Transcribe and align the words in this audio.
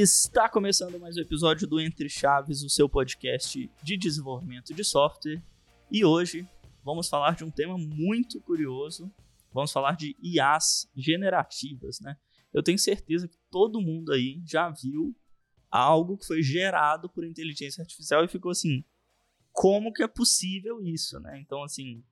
Está 0.00 0.48
começando 0.48 0.96
mais 1.00 1.16
um 1.16 1.20
episódio 1.20 1.66
do 1.66 1.80
Entre 1.80 2.08
Chaves, 2.08 2.62
o 2.62 2.70
seu 2.70 2.88
podcast 2.88 3.68
de 3.82 3.96
desenvolvimento 3.96 4.72
de 4.72 4.84
software. 4.84 5.42
E 5.90 6.04
hoje 6.04 6.48
vamos 6.84 7.08
falar 7.08 7.34
de 7.34 7.42
um 7.42 7.50
tema 7.50 7.76
muito 7.76 8.40
curioso. 8.40 9.12
Vamos 9.52 9.72
falar 9.72 9.96
de 9.96 10.16
IAs 10.22 10.88
generativas, 10.94 11.98
né? 11.98 12.16
Eu 12.54 12.62
tenho 12.62 12.78
certeza 12.78 13.26
que 13.26 13.36
todo 13.50 13.80
mundo 13.80 14.12
aí 14.12 14.40
já 14.46 14.70
viu 14.70 15.16
algo 15.68 16.16
que 16.16 16.28
foi 16.28 16.44
gerado 16.44 17.08
por 17.08 17.24
inteligência 17.24 17.82
artificial 17.82 18.24
e 18.24 18.28
ficou 18.28 18.52
assim: 18.52 18.84
como 19.50 19.92
que 19.92 20.04
é 20.04 20.06
possível 20.06 20.80
isso, 20.80 21.18
né? 21.18 21.40
Então, 21.40 21.64
assim, 21.64 22.04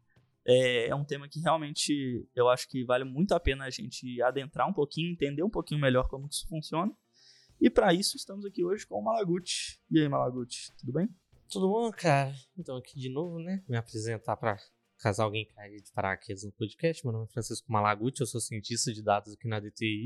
é, 0.45 0.88
é, 0.88 0.95
um 0.96 1.05
tema 1.05 1.29
que 1.29 1.38
realmente 1.38 2.29
eu 2.34 2.48
acho 2.48 2.68
que 2.68 2.84
vale 2.84 3.05
muito 3.05 3.30
a 3.30 3.38
pena 3.38 3.65
a 3.65 3.71
gente 3.71 4.21
adentrar 4.23 4.68
um 4.68 4.73
pouquinho, 4.73 5.12
entender 5.12 5.45
um 5.45 5.51
pouquinho 5.51 5.80
melhor 5.80 6.09
como 6.09 6.27
isso 6.27 6.48
funciona. 6.48 6.93
E 7.59 7.70
para 7.70 7.95
isso 7.95 8.16
estamos 8.16 8.45
aqui 8.45 8.62
hoje 8.62 8.87
com 8.87 8.98
o 8.98 9.02
Malaguti. 9.02 9.80
E 9.91 9.98
aí, 9.98 10.09
Malaguti, 10.09 10.70
tudo 10.77 10.92
bem? 10.92 11.09
Tudo 11.48 11.69
bom, 11.69 11.91
cara? 11.91 12.34
Então, 12.56 12.77
aqui 12.77 12.98
de 13.01 13.09
novo, 13.09 13.38
né? 13.38 13.65
Me 13.66 13.79
apresentar 13.79 14.37
para 14.37 14.59
caso 14.98 15.23
alguém 15.23 15.46
caia 15.46 15.80
de 15.80 15.91
paraquedas 15.92 16.45
no 16.45 16.52
podcast. 16.52 17.02
Meu 17.02 17.15
nome 17.15 17.24
é 17.24 17.32
Francisco 17.32 17.73
Malaguti, 17.73 18.20
eu 18.20 18.27
sou 18.27 18.42
cientista 18.42 18.92
de 18.92 19.02
dados 19.02 19.32
aqui 19.32 19.48
na 19.48 19.59
DTI, 19.59 20.05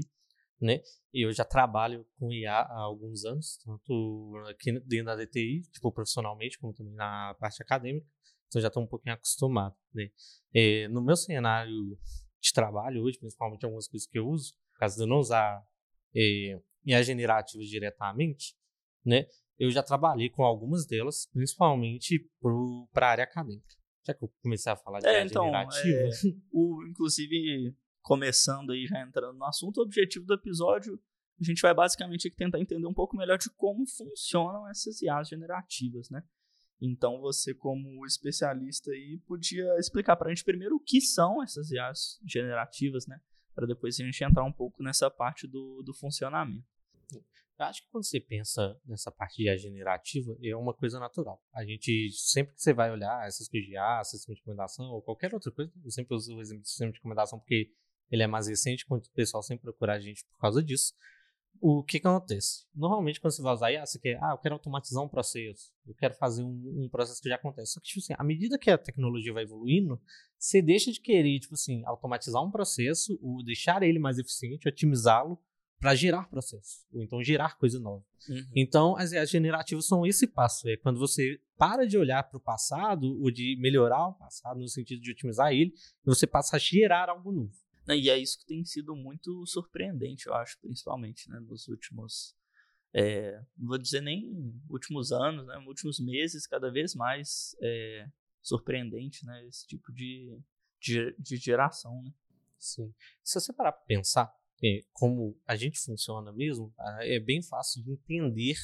né? 0.60 0.80
E 1.12 1.26
eu 1.26 1.32
já 1.32 1.44
trabalho 1.44 2.06
com 2.20 2.32
IA 2.32 2.54
há 2.54 2.78
alguns 2.82 3.24
anos, 3.24 3.58
tanto 3.64 4.32
aqui 4.48 4.78
dentro 4.86 5.06
da 5.06 5.16
DTI, 5.16 5.62
tipo 5.72 5.90
profissionalmente, 5.90 6.56
como 6.56 6.72
também 6.72 6.94
na 6.94 7.34
parte 7.34 7.60
acadêmica. 7.60 8.06
Então, 8.46 8.62
já 8.62 8.68
estou 8.68 8.84
um 8.84 8.86
pouquinho 8.86 9.16
acostumado, 9.16 9.74
né? 9.92 10.08
É, 10.54 10.86
no 10.86 11.02
meu 11.02 11.16
cenário 11.16 11.98
de 12.40 12.52
trabalho 12.52 13.02
hoje, 13.02 13.18
principalmente 13.18 13.64
algumas 13.64 13.88
coisas 13.88 14.06
que 14.06 14.20
eu 14.20 14.28
uso, 14.28 14.54
caso 14.78 14.94
de 14.96 15.02
eu 15.02 15.08
não 15.08 15.18
usar 15.18 15.66
IA 16.84 17.02
generativas 17.02 17.68
diretamente, 17.68 18.54
né? 19.04 19.26
Eu 19.58 19.70
já 19.70 19.82
trabalhei 19.82 20.30
com 20.30 20.42
algumas 20.42 20.86
delas, 20.86 21.28
principalmente 21.32 22.26
para 22.92 23.06
a 23.06 23.10
área 23.10 23.24
acadêmica. 23.24 23.76
Já 24.06 24.14
que 24.14 24.24
eu 24.24 24.32
comecei 24.42 24.72
a 24.72 24.76
falar 24.76 25.00
de 25.00 25.06
é, 25.06 25.18
IA 25.18 25.26
então, 25.26 25.44
generativa. 25.44 25.98
É, 25.98 26.10
o, 26.50 26.86
inclusive, 26.88 27.76
começando 28.00 28.72
aí, 28.72 28.86
já 28.86 29.02
entrando 29.02 29.36
no 29.36 29.44
assunto, 29.44 29.78
o 29.78 29.82
objetivo 29.82 30.24
do 30.24 30.34
episódio, 30.34 30.98
a 31.38 31.44
gente 31.44 31.60
vai 31.60 31.74
basicamente 31.74 32.30
tentar 32.30 32.58
entender 32.58 32.86
um 32.86 32.94
pouco 32.94 33.16
melhor 33.16 33.38
de 33.38 33.50
como 33.50 33.86
funcionam 33.86 34.68
essas 34.68 35.02
IAs 35.02 35.28
generativas, 35.28 36.08
né? 36.08 36.22
Então, 36.80 37.20
você, 37.20 37.52
como 37.52 38.06
especialista 38.06 38.90
aí, 38.90 39.20
podia 39.26 39.76
explicar 39.78 40.16
para 40.16 40.28
a 40.28 40.34
gente 40.34 40.44
primeiro 40.44 40.76
o 40.76 40.80
que 40.80 41.00
são 41.00 41.42
essas 41.42 41.70
IAs 41.70 42.18
generativas, 42.26 43.06
né? 43.06 43.20
Para 43.54 43.66
depois 43.66 43.98
a 43.98 44.04
gente 44.04 44.24
entrar 44.24 44.44
um 44.44 44.52
pouco 44.52 44.82
nessa 44.82 45.10
parte 45.10 45.46
do, 45.46 45.82
do 45.82 45.92
funcionamento. 45.94 46.64
Eu 47.60 47.66
acho 47.66 47.82
que 47.82 47.90
quando 47.90 48.04
você 48.04 48.18
pensa 48.18 48.74
nessa 48.86 49.12
parte 49.12 49.36
de 49.36 49.58
generativa, 49.58 50.34
é 50.42 50.56
uma 50.56 50.72
coisa 50.72 50.98
natural. 50.98 51.44
A 51.52 51.62
gente, 51.62 52.10
sempre 52.12 52.54
que 52.54 52.62
você 52.62 52.72
vai 52.72 52.90
olhar 52.90 53.26
essas 53.26 53.48
de 53.48 53.72
IA, 53.72 54.02
sistema 54.02 54.34
de 54.34 54.40
recomendação 54.40 54.86
ou 54.86 55.02
qualquer 55.02 55.34
outra 55.34 55.52
coisa, 55.52 55.70
eu 55.84 55.90
sempre 55.90 56.14
uso 56.14 56.34
o 56.34 56.40
exemplo 56.40 56.62
do 56.62 56.68
sistema 56.68 56.90
de 56.90 56.96
recomendação 56.96 57.38
porque 57.38 57.70
ele 58.10 58.22
é 58.22 58.26
mais 58.26 58.48
recente, 58.48 58.86
quando 58.86 59.04
o 59.04 59.10
pessoal 59.10 59.42
sempre 59.42 59.64
procura 59.64 59.94
a 59.94 60.00
gente 60.00 60.24
por 60.24 60.38
causa 60.38 60.62
disso. 60.62 60.94
O 61.60 61.84
que, 61.84 62.00
que 62.00 62.06
acontece? 62.06 62.64
Normalmente, 62.74 63.20
quando 63.20 63.32
você 63.34 63.42
vai 63.42 63.52
usar 63.52 63.70
IA, 63.70 63.84
você 63.84 63.98
quer, 63.98 64.18
ah, 64.22 64.30
eu 64.32 64.38
quero 64.38 64.54
automatizar 64.54 65.04
um 65.04 65.08
processo, 65.08 65.70
eu 65.86 65.94
quero 65.94 66.14
fazer 66.14 66.42
um, 66.42 66.84
um 66.84 66.88
processo 66.88 67.20
que 67.20 67.28
já 67.28 67.34
acontece. 67.34 67.72
Só 67.72 67.80
que, 67.80 67.88
tipo 67.88 68.00
assim, 68.00 68.14
à 68.16 68.24
medida 68.24 68.58
que 68.58 68.70
a 68.70 68.78
tecnologia 68.78 69.32
vai 69.32 69.42
evoluindo, 69.42 70.00
você 70.38 70.62
deixa 70.62 70.90
de 70.90 71.00
querer, 71.00 71.38
tipo 71.38 71.54
assim, 71.54 71.82
automatizar 71.84 72.42
um 72.42 72.50
processo, 72.50 73.18
ou 73.22 73.44
deixar 73.44 73.82
ele 73.82 73.98
mais 73.98 74.18
eficiente, 74.18 74.66
otimizá-lo, 74.66 75.38
para 75.80 75.94
gerar 75.94 76.28
processo, 76.28 76.84
ou 76.92 77.02
então 77.02 77.22
gerar 77.22 77.56
coisa 77.56 77.80
nova. 77.80 78.04
Uhum. 78.28 78.46
Então, 78.54 78.96
as 78.96 79.12
IAs 79.12 79.30
generativas 79.30 79.86
são 79.86 80.04
esse 80.04 80.26
passo, 80.26 80.68
é 80.68 80.76
quando 80.76 80.98
você 80.98 81.40
para 81.56 81.86
de 81.86 81.96
olhar 81.96 82.22
para 82.22 82.36
o 82.36 82.40
passado 82.40 83.18
ou 83.20 83.30
de 83.30 83.56
melhorar 83.58 84.08
o 84.08 84.12
passado 84.12 84.60
no 84.60 84.68
sentido 84.68 85.00
de 85.00 85.10
otimizar 85.10 85.52
ele, 85.52 85.72
e 85.72 86.06
você 86.06 86.26
passa 86.26 86.56
a 86.56 86.58
gerar 86.58 87.08
algo 87.08 87.32
novo. 87.32 87.52
E 87.96 88.10
é 88.10 88.18
isso 88.18 88.38
que 88.38 88.46
tem 88.46 88.64
sido 88.64 88.94
muito 88.94 89.44
surpreendente, 89.46 90.26
eu 90.26 90.34
acho, 90.34 90.58
principalmente, 90.60 91.28
né, 91.28 91.40
nos 91.40 91.68
últimos, 91.68 92.36
é, 92.92 93.40
não 93.56 93.68
vou 93.68 93.78
dizer 93.78 94.00
nem 94.00 94.60
últimos 94.68 95.12
anos, 95.12 95.46
né, 95.46 95.56
últimos 95.66 95.98
meses, 96.00 96.46
cada 96.46 96.70
vez 96.70 96.94
mais 96.94 97.56
é, 97.62 98.08
surpreendente, 98.42 99.24
né, 99.24 99.46
esse 99.46 99.66
tipo 99.66 99.92
de, 99.92 100.38
de, 100.80 101.14
de 101.18 101.36
geração, 101.36 102.02
né. 102.02 102.12
Sim. 102.58 102.94
Se 103.24 103.40
você 103.40 103.52
parar 103.54 103.72
para 103.72 103.86
pensar, 103.86 104.30
é, 104.62 104.82
como 104.92 105.38
a 105.46 105.56
gente 105.56 105.80
funciona 105.80 106.30
mesmo, 106.30 106.72
é 107.00 107.18
bem 107.18 107.42
fácil 107.42 107.82
de 107.82 107.92
entender 107.92 108.56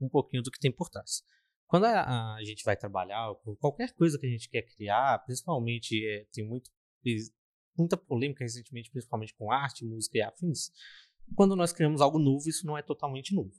um 0.00 0.08
pouquinho 0.08 0.42
do 0.42 0.50
que 0.50 0.60
tem 0.60 0.70
por 0.70 0.88
trás. 0.88 1.24
Quando 1.66 1.84
a, 1.84 2.34
a 2.34 2.44
gente 2.44 2.64
vai 2.64 2.76
trabalhar, 2.76 3.34
qualquer 3.58 3.92
coisa 3.94 4.18
que 4.18 4.26
a 4.26 4.30
gente 4.30 4.48
quer 4.48 4.62
criar, 4.62 5.18
principalmente 5.24 6.04
é, 6.06 6.26
tem 6.32 6.44
muito, 6.44 6.70
muita 7.76 7.96
polêmica 7.96 8.44
recentemente, 8.44 8.90
principalmente 8.90 9.34
com 9.34 9.50
arte, 9.50 9.84
música 9.84 10.18
e 10.18 10.22
afins. 10.22 10.70
Quando 11.34 11.54
nós 11.54 11.72
criamos 11.72 12.00
algo 12.00 12.18
novo, 12.18 12.48
isso 12.48 12.66
não 12.66 12.76
é 12.76 12.82
totalmente 12.82 13.34
novo. 13.34 13.52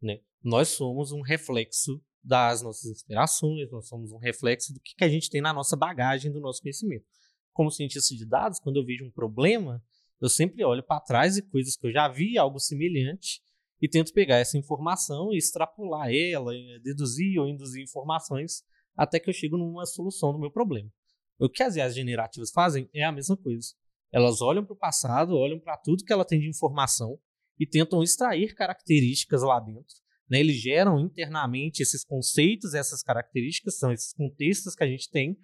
Né? 0.00 0.20
Nós 0.42 0.68
somos 0.68 1.12
um 1.12 1.20
reflexo 1.20 2.02
das 2.22 2.62
nossas 2.62 2.90
inspirações, 2.90 3.70
nós 3.70 3.88
somos 3.88 4.12
um 4.12 4.18
reflexo 4.18 4.72
do 4.72 4.80
que, 4.80 4.94
que 4.94 5.04
a 5.04 5.08
gente 5.08 5.30
tem 5.30 5.40
na 5.40 5.52
nossa 5.52 5.76
bagagem, 5.76 6.30
do 6.32 6.40
nosso 6.40 6.62
conhecimento. 6.62 7.04
Como 7.52 7.70
cientista 7.70 8.14
de 8.14 8.26
dados, 8.26 8.60
quando 8.60 8.76
eu 8.76 8.84
vejo 8.84 9.04
um 9.04 9.10
problema, 9.10 9.82
eu 10.20 10.28
sempre 10.28 10.64
olho 10.64 10.82
para 10.82 11.00
trás 11.00 11.36
e 11.36 11.42
coisas 11.42 11.76
que 11.76 11.86
eu 11.86 11.92
já 11.92 12.08
vi, 12.08 12.38
algo 12.38 12.58
semelhante, 12.58 13.42
e 13.80 13.88
tento 13.88 14.12
pegar 14.12 14.36
essa 14.36 14.58
informação 14.58 15.32
e 15.32 15.38
extrapolar 15.38 16.12
ela, 16.12 16.52
deduzir 16.82 17.38
ou 17.38 17.48
induzir 17.48 17.82
informações 17.82 18.62
até 18.94 19.18
que 19.18 19.30
eu 19.30 19.34
chego 19.34 19.56
numa 19.56 19.86
solução 19.86 20.32
do 20.32 20.38
meu 20.38 20.50
problema. 20.50 20.90
O 21.40 21.48
que 21.48 21.62
as 21.62 21.74
IAs 21.74 21.94
generativas 21.94 22.50
fazem 22.50 22.88
é 22.92 23.02
a 23.02 23.10
mesma 23.10 23.36
coisa. 23.36 23.68
Elas 24.12 24.42
olham 24.42 24.64
para 24.64 24.74
o 24.74 24.78
passado, 24.78 25.34
olham 25.34 25.58
para 25.58 25.78
tudo 25.78 26.04
que 26.04 26.12
ela 26.12 26.24
tem 26.24 26.38
de 26.38 26.48
informação 26.48 27.18
e 27.58 27.66
tentam 27.66 28.02
extrair 28.02 28.54
características 28.54 29.42
lá 29.42 29.58
dentro. 29.58 29.96
Né? 30.28 30.40
Eles 30.40 30.56
geram 30.56 31.00
internamente 31.00 31.82
esses 31.82 32.04
conceitos, 32.04 32.74
essas 32.74 33.02
características, 33.02 33.78
são 33.78 33.90
esses 33.90 34.12
contextos 34.12 34.74
que 34.74 34.84
a 34.84 34.86
gente 34.86 35.08
tem, 35.10 35.38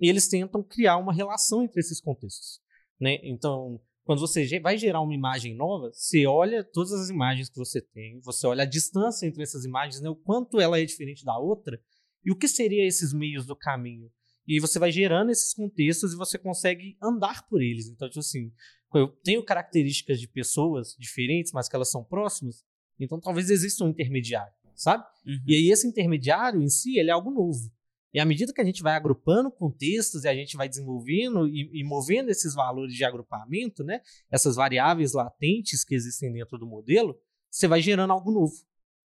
e 0.00 0.08
eles 0.08 0.28
tentam 0.28 0.62
criar 0.62 0.96
uma 0.96 1.12
relação 1.12 1.62
entre 1.62 1.78
esses 1.78 2.00
contextos. 2.00 2.60
Né? 2.98 3.18
Então, 3.22 3.80
quando 4.04 4.20
você 4.20 4.58
vai 4.60 4.78
gerar 4.78 5.02
uma 5.02 5.14
imagem 5.14 5.54
nova, 5.54 5.90
você 5.92 6.26
olha 6.26 6.64
todas 6.64 6.92
as 6.92 7.10
imagens 7.10 7.50
que 7.50 7.58
você 7.58 7.82
tem, 7.82 8.18
você 8.20 8.46
olha 8.46 8.62
a 8.62 8.66
distância 8.66 9.26
entre 9.26 9.42
essas 9.42 9.64
imagens, 9.64 10.00
né, 10.00 10.08
o 10.08 10.16
quanto 10.16 10.60
ela 10.60 10.78
é 10.78 10.84
diferente 10.84 11.24
da 11.24 11.38
outra, 11.38 11.78
e 12.24 12.32
o 12.32 12.36
que 12.36 12.48
seria 12.48 12.86
esses 12.86 13.12
meios 13.12 13.46
do 13.46 13.56
caminho. 13.56 14.10
E 14.46 14.60
você 14.60 14.78
vai 14.78 14.92
gerando 14.92 15.30
esses 15.30 15.54
contextos 15.54 16.12
e 16.12 16.16
você 16.16 16.38
consegue 16.38 16.96
andar 17.02 17.46
por 17.48 17.62
eles. 17.62 17.88
Então, 17.88 18.08
tipo 18.08 18.20
assim, 18.20 18.52
eu 18.94 19.08
tenho 19.08 19.42
características 19.44 20.20
de 20.20 20.28
pessoas 20.28 20.94
diferentes, 20.98 21.52
mas 21.52 21.68
que 21.68 21.74
elas 21.74 21.90
são 21.90 22.04
próximas, 22.04 22.64
então 22.98 23.20
talvez 23.20 23.50
exista 23.50 23.84
um 23.84 23.88
intermediário, 23.88 24.52
sabe? 24.74 25.04
Uhum. 25.26 25.42
E 25.46 25.54
aí 25.54 25.70
esse 25.70 25.86
intermediário 25.86 26.62
em 26.62 26.68
si, 26.68 26.98
ele 26.98 27.10
é 27.10 27.12
algo 27.12 27.30
novo. 27.30 27.72
E 28.12 28.20
à 28.20 28.24
medida 28.24 28.52
que 28.52 28.60
a 28.60 28.64
gente 28.64 28.82
vai 28.82 28.94
agrupando 28.94 29.50
contextos 29.50 30.22
e 30.22 30.28
a 30.28 30.34
gente 30.34 30.56
vai 30.56 30.68
desenvolvendo 30.68 31.48
e, 31.48 31.68
e, 31.80 31.82
movendo 31.82 32.30
esses 32.30 32.54
valores 32.54 32.94
de 32.94 33.04
agrupamento, 33.04 33.82
né, 33.82 34.00
essas 34.30 34.54
variáveis 34.54 35.12
latentes 35.12 35.82
que 35.82 35.96
existem 35.96 36.32
dentro 36.32 36.56
do 36.56 36.64
modelo, 36.64 37.18
você 37.50 37.66
vai 37.66 37.82
gerando 37.82 38.12
algo 38.12 38.30
novo. 38.30 38.54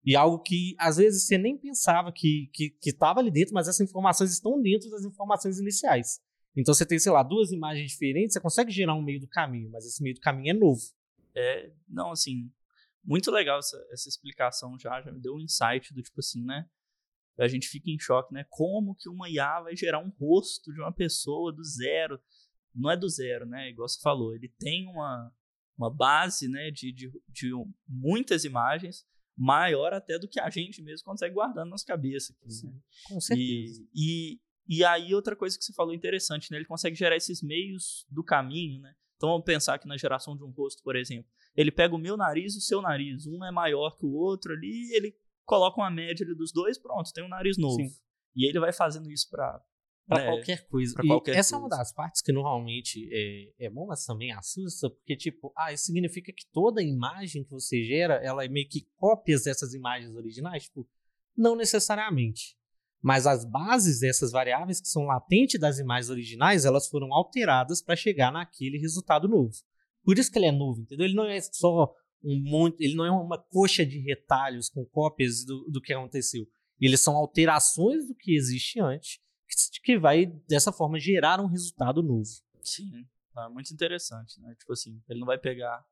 E 0.04 0.16
algo 0.16 0.38
que 0.38 0.74
às 0.78 0.96
vezes 0.96 1.26
você 1.26 1.36
nem 1.36 1.56
pensava 1.58 2.10
que 2.12 2.50
estava 2.80 3.20
que, 3.20 3.20
que 3.20 3.20
ali 3.20 3.30
dentro, 3.30 3.54
mas 3.54 3.68
essas 3.68 3.88
informações 3.88 4.32
estão 4.32 4.60
dentro 4.60 4.88
das 4.90 5.04
informações 5.04 5.58
iniciais. 5.58 6.20
Então 6.56 6.74
você 6.74 6.86
tem, 6.86 6.98
sei 6.98 7.12
lá, 7.12 7.22
duas 7.22 7.52
imagens 7.52 7.90
diferentes, 7.90 8.32
você 8.32 8.40
consegue 8.40 8.70
gerar 8.70 8.94
um 8.94 9.02
meio 9.02 9.20
do 9.20 9.28
caminho, 9.28 9.70
mas 9.70 9.84
esse 9.86 10.02
meio 10.02 10.14
do 10.14 10.20
caminho 10.20 10.50
é 10.50 10.58
novo. 10.58 10.80
É, 11.34 11.72
não, 11.88 12.10
assim, 12.10 12.50
muito 13.04 13.30
legal 13.30 13.58
essa, 13.58 13.76
essa 13.92 14.08
explicação 14.08 14.78
já, 14.78 15.00
já 15.00 15.12
me 15.12 15.20
deu 15.20 15.34
um 15.34 15.40
insight 15.40 15.92
do 15.94 16.02
tipo 16.02 16.18
assim, 16.18 16.44
né? 16.44 16.66
a 17.38 17.48
gente 17.48 17.68
fica 17.68 17.90
em 17.90 17.98
choque, 17.98 18.34
né? 18.34 18.44
Como 18.50 18.94
que 18.94 19.08
uma 19.08 19.28
IA 19.28 19.60
vai 19.62 19.74
gerar 19.74 19.98
um 19.98 20.10
rosto 20.10 20.72
de 20.72 20.80
uma 20.80 20.92
pessoa 20.92 21.52
do 21.52 21.64
zero? 21.64 22.20
Não 22.74 22.90
é 22.90 22.96
do 22.96 23.08
zero, 23.08 23.46
né? 23.46 23.70
Igual 23.70 23.88
você 23.88 24.00
falou, 24.00 24.34
ele 24.34 24.48
tem 24.58 24.86
uma, 24.86 25.32
uma 25.76 25.90
base 25.90 26.48
né, 26.48 26.70
de, 26.70 26.92
de, 26.92 27.10
de 27.28 27.50
muitas 27.88 28.44
imagens, 28.44 29.06
maior 29.40 29.94
até 29.94 30.18
do 30.18 30.28
que 30.28 30.38
a 30.38 30.50
gente 30.50 30.82
mesmo 30.82 31.06
consegue 31.06 31.34
guardar 31.34 31.64
na 31.64 31.70
nossa 31.70 31.86
cabeça. 31.86 32.34
Aqui, 32.34 32.66
né? 32.66 32.78
Com 33.04 33.18
certeza. 33.18 33.82
E, 33.94 34.38
e, 34.68 34.76
e 34.76 34.84
aí, 34.84 35.14
outra 35.14 35.34
coisa 35.34 35.56
que 35.56 35.64
você 35.64 35.72
falou 35.72 35.94
interessante, 35.94 36.50
né? 36.50 36.58
Ele 36.58 36.66
consegue 36.66 36.94
gerar 36.94 37.16
esses 37.16 37.42
meios 37.42 38.06
do 38.10 38.22
caminho, 38.22 38.82
né? 38.82 38.94
Então, 39.16 39.30
vamos 39.30 39.46
pensar 39.46 39.78
que 39.78 39.88
na 39.88 39.96
geração 39.96 40.36
de 40.36 40.44
um 40.44 40.50
rosto, 40.50 40.82
por 40.82 40.94
exemplo, 40.94 41.30
ele 41.56 41.70
pega 41.70 41.94
o 41.94 41.98
meu 41.98 42.18
nariz 42.18 42.54
e 42.54 42.58
o 42.58 42.60
seu 42.60 42.82
nariz, 42.82 43.26
um 43.26 43.42
é 43.42 43.50
maior 43.50 43.96
que 43.96 44.04
o 44.04 44.12
outro 44.12 44.52
ali, 44.52 44.94
ele 44.94 45.16
coloca 45.46 45.80
uma 45.80 45.90
média 45.90 46.26
dos 46.34 46.52
dois, 46.52 46.78
pronto, 46.78 47.10
tem 47.12 47.24
um 47.24 47.28
nariz 47.28 47.56
novo. 47.56 47.76
Sim. 47.76 47.90
E 48.36 48.46
ele 48.46 48.60
vai 48.60 48.72
fazendo 48.72 49.10
isso 49.10 49.28
para 49.30 49.60
para 50.10 50.24
é, 50.24 50.26
qualquer 50.26 50.66
coisa. 50.66 50.94
Pra 50.94 51.06
qualquer 51.06 51.36
essa 51.36 51.52
coisa. 51.52 51.54
é 51.54 51.58
uma 51.58 51.68
das 51.68 51.92
partes 51.92 52.20
que 52.20 52.32
normalmente 52.32 53.08
é, 53.12 53.66
é 53.66 53.70
bom, 53.70 53.86
mas 53.86 54.04
também 54.04 54.32
assusta, 54.32 54.90
porque, 54.90 55.16
tipo, 55.16 55.52
ah, 55.56 55.72
isso 55.72 55.84
significa 55.84 56.32
que 56.32 56.44
toda 56.52 56.82
imagem 56.82 57.44
que 57.44 57.50
você 57.50 57.84
gera, 57.84 58.14
ela 58.14 58.44
é 58.44 58.48
meio 58.48 58.68
que 58.68 58.88
cópias 58.96 59.44
dessas 59.44 59.72
imagens 59.72 60.12
originais? 60.16 60.64
Tipo, 60.64 60.86
não 61.36 61.54
necessariamente. 61.54 62.56
Mas 63.00 63.24
as 63.24 63.44
bases 63.44 64.00
dessas 64.00 64.32
variáveis 64.32 64.80
que 64.80 64.88
são 64.88 65.04
latentes 65.04 65.60
das 65.60 65.78
imagens 65.78 66.10
originais, 66.10 66.64
elas 66.64 66.88
foram 66.88 67.14
alteradas 67.14 67.80
para 67.80 67.94
chegar 67.94 68.32
naquele 68.32 68.78
resultado 68.78 69.28
novo. 69.28 69.52
Por 70.04 70.18
isso 70.18 70.30
que 70.30 70.38
ele 70.38 70.46
é 70.46 70.52
novo, 70.52 70.80
entendeu? 70.80 71.06
Ele 71.06 71.14
não 71.14 71.24
é 71.24 71.40
só 71.40 71.94
um 72.22 72.42
monte, 72.42 72.82
ele 72.82 72.96
não 72.96 73.04
é 73.04 73.10
uma 73.10 73.38
coxa 73.38 73.86
de 73.86 74.00
retalhos 74.00 74.68
com 74.68 74.84
cópias 74.84 75.44
do, 75.44 75.70
do 75.70 75.80
que 75.80 75.92
aconteceu. 75.92 76.46
Eles 76.80 77.00
são 77.00 77.14
alterações 77.14 78.06
do 78.06 78.14
que 78.14 78.34
existe 78.34 78.80
antes, 78.80 79.20
que 79.82 79.98
vai 79.98 80.26
dessa 80.48 80.72
forma 80.72 80.98
gerar 80.98 81.40
um 81.40 81.46
resultado 81.46 82.02
novo. 82.02 82.28
Sim, 82.62 83.06
é 83.36 83.48
muito 83.48 83.72
interessante, 83.72 84.40
né? 84.40 84.54
Tipo 84.58 84.72
assim, 84.72 85.02
ele 85.08 85.20
não 85.20 85.26
vai 85.26 85.38
pegar 85.38 85.84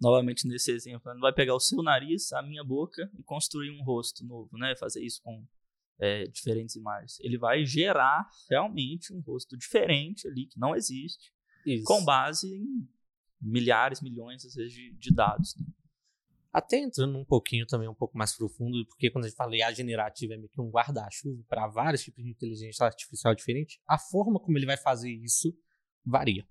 novamente 0.00 0.46
nesse 0.48 0.72
exemplo, 0.72 1.10
ele 1.10 1.14
não 1.14 1.22
vai 1.22 1.32
pegar 1.32 1.54
o 1.54 1.60
seu 1.60 1.82
nariz, 1.82 2.32
a 2.32 2.42
minha 2.42 2.64
boca 2.64 3.10
e 3.18 3.22
construir 3.22 3.70
um 3.70 3.82
rosto 3.84 4.24
novo, 4.24 4.56
né? 4.58 4.74
Fazer 4.76 5.04
isso 5.04 5.22
com 5.22 5.46
é, 6.00 6.24
diferentes 6.24 6.74
imagens. 6.74 7.18
Ele 7.20 7.38
vai 7.38 7.64
gerar 7.64 8.28
realmente 8.50 9.12
um 9.12 9.20
rosto 9.20 9.56
diferente 9.56 10.26
ali 10.26 10.46
que 10.46 10.58
não 10.58 10.74
existe, 10.74 11.32
isso. 11.64 11.84
com 11.84 12.04
base 12.04 12.52
em 12.52 12.88
milhares, 13.40 14.00
milhões, 14.00 14.44
às 14.44 14.54
vezes, 14.54 14.72
de, 14.72 14.92
de 14.94 15.14
dados. 15.14 15.56
Né? 15.56 15.66
Até 16.52 16.78
entrando 16.78 17.16
um 17.16 17.24
pouquinho 17.24 17.66
também, 17.66 17.88
um 17.88 17.94
pouco 17.94 18.16
mais 18.16 18.36
profundo, 18.36 18.84
porque 18.86 19.10
quando 19.10 19.24
a 19.24 19.28
gente 19.28 19.36
fala 19.36 19.56
IA 19.56 19.72
generativa 19.72 20.34
é 20.34 20.36
meio 20.36 20.50
que 20.50 20.60
um 20.60 20.70
guarda-chuva 20.70 21.42
para 21.48 21.66
vários 21.66 22.02
tipos 22.02 22.22
de 22.22 22.30
inteligência 22.30 22.84
artificial 22.84 23.34
diferente, 23.34 23.80
a 23.86 23.98
forma 23.98 24.38
como 24.38 24.58
ele 24.58 24.66
vai 24.66 24.76
fazer 24.76 25.10
isso 25.10 25.56
varia. 26.04 26.46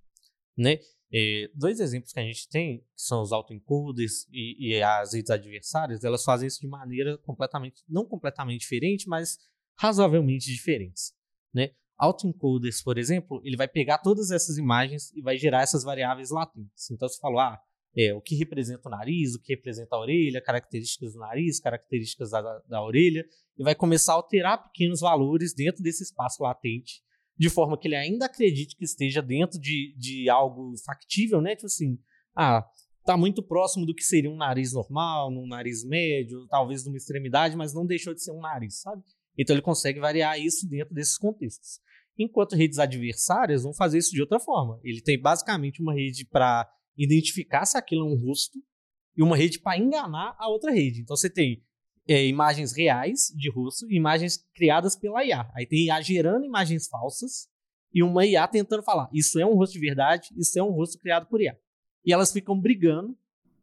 Né? 0.58 0.80
É, 1.14 1.50
dois 1.54 1.80
exemplos 1.80 2.14
que 2.14 2.20
a 2.20 2.24
gente 2.24 2.50
tem, 2.50 2.80
que 2.80 2.86
são 2.96 3.22
os 3.22 3.32
autoencoders 3.32 4.28
e, 4.32 4.70
e 4.70 4.82
as 4.82 5.14
redes 5.14 5.30
adversárias, 5.30 6.04
elas 6.04 6.24
fazem 6.24 6.48
isso 6.48 6.62
de 6.62 6.68
maneira 6.68 7.18
completamente, 7.20 7.84
não 7.88 8.06
completamente 8.06 8.62
diferente, 8.62 9.08
mas 9.08 9.38
razoavelmente 9.78 10.46
diferentes. 10.52 11.14
Né? 11.54 11.72
autoencoders, 12.02 12.82
por 12.82 12.98
exemplo, 12.98 13.40
ele 13.44 13.56
vai 13.56 13.68
pegar 13.68 14.00
todas 14.00 14.32
essas 14.32 14.58
imagens 14.58 15.12
e 15.14 15.22
vai 15.22 15.38
gerar 15.38 15.62
essas 15.62 15.84
variáveis 15.84 16.32
latentes. 16.32 16.90
Então 16.90 17.08
você 17.08 17.20
falou, 17.20 17.40
ah, 17.40 17.62
é, 17.98 18.14
o 18.14 18.22
que 18.22 18.36
representa 18.36 18.88
o 18.88 18.92
nariz, 18.92 19.36
o 19.36 19.42
que 19.42 19.54
representa 19.54 19.96
a 19.96 20.00
orelha, 20.00 20.42
características 20.42 21.14
do 21.14 21.20
nariz, 21.20 21.60
características 21.60 22.32
da, 22.32 22.60
da 22.68 22.84
orelha, 22.84 23.26
e 23.58 23.64
vai 23.64 23.76
começar 23.76 24.14
a 24.14 24.16
alterar 24.16 24.64
pequenos 24.64 25.02
valores 25.02 25.54
dentro 25.54 25.84
desse 25.84 26.04
espaço 26.04 26.42
latente, 26.42 27.02
de 27.38 27.50
forma 27.50 27.78
que 27.78 27.88
ele 27.88 27.96
ainda 27.96 28.26
acredite 28.26 28.76
que 28.76 28.86
esteja 28.86 29.22
dentro 29.22 29.60
de, 29.60 29.96
de 29.98 30.30
algo 30.30 30.74
factível, 30.86 31.42
né? 31.42 31.56
Tipo 31.56 31.66
assim, 31.66 32.00
ah, 32.36 32.66
tá 33.06 33.18
muito 33.18 33.44
próximo 33.44 33.86
do 33.86 33.96
que 33.96 34.04
seria 34.04 34.30
um 34.30 34.38
nariz 34.38 34.74
normal, 34.74 35.32
num 35.32 35.48
nariz 35.48 35.84
médio, 35.84 36.48
talvez 36.48 36.86
numa 36.86 36.98
extremidade, 36.98 37.56
mas 37.56 37.74
não 37.74 37.86
deixou 37.86 38.14
de 38.14 38.24
ser 38.24 38.32
um 38.32 38.42
nariz, 38.42 38.82
sabe? 38.82 39.04
Então 39.38 39.56
ele 39.56 39.62
consegue 39.62 40.00
variar 40.00 40.40
isso 40.40 40.68
dentro 40.70 40.94
desses 40.94 41.18
contextos. 41.18 41.80
Enquanto 42.18 42.56
redes 42.56 42.78
adversárias 42.78 43.64
vão 43.64 43.74
fazer 43.74 43.98
isso 43.98 44.12
de 44.12 44.22
outra 44.22 44.40
forma. 44.40 44.80
Ele 44.84 45.02
tem 45.02 45.20
basicamente 45.20 45.82
uma 45.82 45.94
rede 45.94 46.26
para 46.26 46.70
identificar 47.04 47.66
se 47.66 47.78
aquilo 47.78 48.08
é 48.08 48.14
um 48.14 48.16
rosto 48.16 48.60
e 49.16 49.24
uma 49.24 49.36
rede 49.36 49.60
para 49.60 49.78
enganar 49.78 50.36
a 50.38 50.48
outra 50.48 50.72
rede. 50.72 51.02
Então 51.02 51.16
você 51.16 51.30
tem 51.30 51.64
é, 52.08 52.26
imagens 52.26 52.74
reais 52.74 53.34
de 53.36 53.50
rosto 53.50 53.90
e 53.92 53.96
imagens 53.96 54.46
criadas 54.54 54.96
pela 54.96 55.24
IA. 55.24 55.50
Aí 55.56 55.66
tem 55.66 55.86
IA 55.86 56.02
gerando 56.02 56.46
imagens 56.46 56.88
falsas 56.88 57.50
e 57.94 58.02
uma 58.04 58.26
IA 58.26 58.48
tentando 58.48 58.84
falar: 58.84 59.10
isso 59.14 59.40
é 59.40 59.46
um 59.46 59.56
rosto 59.56 59.74
de 59.74 59.80
verdade, 59.80 60.30
isso 60.38 60.58
é 60.58 60.64
um 60.64 60.72
rosto 60.72 60.98
criado 60.98 61.28
por 61.28 61.42
IA. 61.42 61.58
E 62.06 62.12
elas 62.12 62.32
ficam 62.32 62.60
brigando, 62.60 63.18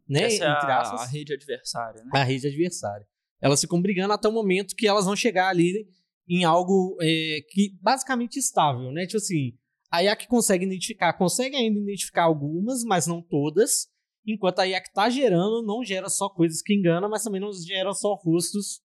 né? 0.09 0.25
Essa 0.25 0.45
é 0.45 0.49
a, 0.49 0.81
a 0.81 1.07
rede 1.07 1.33
adversária, 1.33 2.05
né? 2.05 2.11
A 2.13 2.23
rede 2.23 2.47
adversária. 2.47 3.07
Elas 3.41 3.61
ficam 3.61 3.81
brigando 3.81 4.13
até 4.13 4.29
o 4.29 4.33
momento 4.33 4.75
que 4.75 4.87
elas 4.87 5.05
vão 5.05 5.15
chegar 5.15 5.49
ali 5.49 5.89
em 6.29 6.45
algo 6.45 6.97
é, 7.01 7.41
que 7.49 7.77
basicamente 7.81 8.39
estável, 8.39 8.93
né? 8.93 9.07
Tipo 9.07 9.19
assim, 9.19 9.57
a 9.91 10.03
IA 10.03 10.17
que 10.17 10.27
consegue 10.27 10.65
identificar, 10.65 11.13
consegue 11.15 11.57
ainda 11.57 11.79
identificar 11.79 12.25
algumas, 12.25 12.85
mas 12.85 13.07
não 13.07 13.23
todas, 13.23 13.89
enquanto 14.27 14.61
a 14.61 14.67
IA 14.67 14.81
que 14.81 14.89
está 14.89 15.09
gerando 15.09 15.63
não 15.65 15.85
gera 15.85 16.09
só 16.09 16.29
coisas 16.29 16.61
que 16.63 16.75
enganam, 16.75 17.09
mas 17.09 17.23
também 17.23 17.41
não 17.41 17.53
gera 17.53 17.93
só 17.93 18.15
rostos 18.15 18.81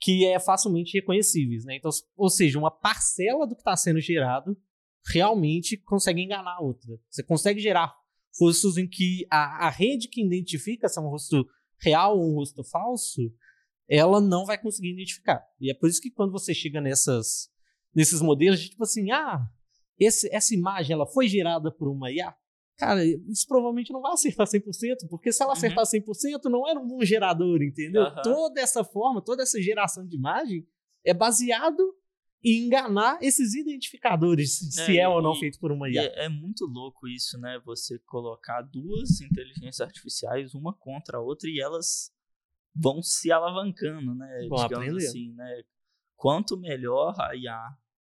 que 0.00 0.24
é 0.24 0.40
facilmente 0.40 0.94
reconhecíveis, 0.94 1.64
né? 1.64 1.76
Então, 1.76 1.90
ou 2.16 2.30
seja, 2.30 2.58
uma 2.58 2.70
parcela 2.70 3.46
do 3.46 3.54
que 3.54 3.60
está 3.60 3.76
sendo 3.76 4.00
gerado 4.00 4.56
realmente 5.06 5.76
consegue 5.76 6.22
enganar 6.22 6.56
a 6.56 6.62
outra. 6.62 6.98
Você 7.08 7.22
consegue 7.22 7.60
gerar 7.60 7.94
rostos 8.38 8.78
em 8.78 8.88
que 8.88 9.26
a, 9.30 9.66
a 9.66 9.70
rede 9.70 10.08
que 10.08 10.24
identifica 10.24 10.88
se 10.88 10.98
é 10.98 11.02
um 11.02 11.08
rosto 11.08 11.46
real 11.82 12.18
ou 12.18 12.32
um 12.32 12.34
rosto 12.34 12.64
falso 12.64 13.20
ela 13.90 14.20
não 14.20 14.46
vai 14.46 14.56
conseguir 14.56 14.92
identificar. 14.92 15.44
E 15.60 15.68
é 15.68 15.74
por 15.74 15.88
isso 15.88 16.00
que 16.00 16.12
quando 16.12 16.30
você 16.30 16.54
chega 16.54 16.80
nessas, 16.80 17.50
nesses 17.92 18.22
modelos, 18.22 18.60
de 18.60 18.70
tipo 18.70 18.84
assim, 18.84 19.10
ah, 19.10 19.44
esse, 20.00 20.34
essa 20.34 20.54
imagem 20.54 20.94
ela 20.94 21.06
foi 21.06 21.28
gerada 21.28 21.70
por 21.70 21.88
uma 21.88 22.10
IA, 22.10 22.34
cara, 22.78 23.04
isso 23.04 23.46
provavelmente 23.46 23.92
não 23.92 24.00
vai 24.00 24.12
acertar 24.12 24.46
100%, 24.46 25.08
porque 25.08 25.30
se 25.30 25.42
ela 25.42 25.52
uhum. 25.52 25.56
acertar 25.58 25.84
100%, 25.84 26.44
não 26.44 26.66
era 26.66 26.80
um 26.80 26.88
bom 26.88 27.04
gerador, 27.04 27.62
entendeu? 27.62 28.04
Uhum. 28.04 28.22
Toda 28.22 28.60
essa 28.60 28.82
forma, 28.82 29.22
toda 29.22 29.42
essa 29.42 29.60
geração 29.60 30.06
de 30.06 30.16
imagem 30.16 30.66
é 31.04 31.12
baseado 31.12 31.94
em 32.42 32.64
enganar 32.66 33.18
esses 33.20 33.54
identificadores, 33.54 34.62
é, 34.78 34.84
se 34.86 34.98
é 34.98 35.06
ou 35.06 35.20
não 35.20 35.34
feito 35.34 35.60
por 35.60 35.70
uma 35.70 35.90
IA. 35.90 36.04
É, 36.04 36.24
é, 36.24 36.28
muito 36.30 36.64
louco 36.64 37.06
isso, 37.06 37.38
né? 37.38 37.60
Você 37.66 37.98
colocar 38.06 38.62
duas 38.62 39.20
inteligências 39.20 39.82
artificiais, 39.82 40.54
uma 40.54 40.74
contra 40.74 41.18
a 41.18 41.20
outra, 41.20 41.50
e 41.50 41.60
elas 41.60 42.10
vão 42.74 43.02
se 43.02 43.30
alavancando, 43.30 44.14
né? 44.14 44.46
Vão 44.48 44.66
digamos 44.66 44.86
aprender. 44.86 45.06
assim, 45.06 45.32
né? 45.34 45.62
Quanto 46.16 46.58
melhor 46.58 47.14
a 47.20 47.36
IA 47.36 47.60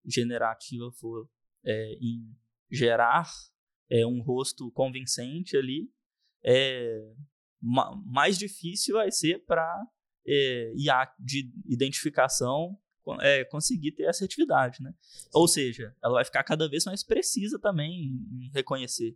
generativa 0.05 0.91
for 0.99 1.29
é, 1.65 1.93
em 2.01 2.35
gerar 2.69 3.29
é, 3.89 4.05
um 4.05 4.21
rosto 4.21 4.71
convincente 4.71 5.57
ali, 5.57 5.89
é, 6.43 7.13
ma 7.61 7.95
mais 8.05 8.37
difícil 8.37 8.95
vai 8.95 9.11
ser 9.11 9.43
para 9.45 9.81
é, 10.27 10.73
IA 10.75 11.11
de 11.19 11.51
identificação 11.65 12.77
é, 13.21 13.43
conseguir 13.45 13.91
ter 13.91 14.07
assertividade, 14.07 14.81
né? 14.81 14.93
Ou 15.33 15.47
seja, 15.47 15.95
ela 16.03 16.15
vai 16.15 16.25
ficar 16.25 16.43
cada 16.43 16.67
vez 16.67 16.85
mais 16.85 17.03
precisa 17.03 17.59
também 17.59 18.19
em 18.31 18.51
reconhecer 18.53 19.15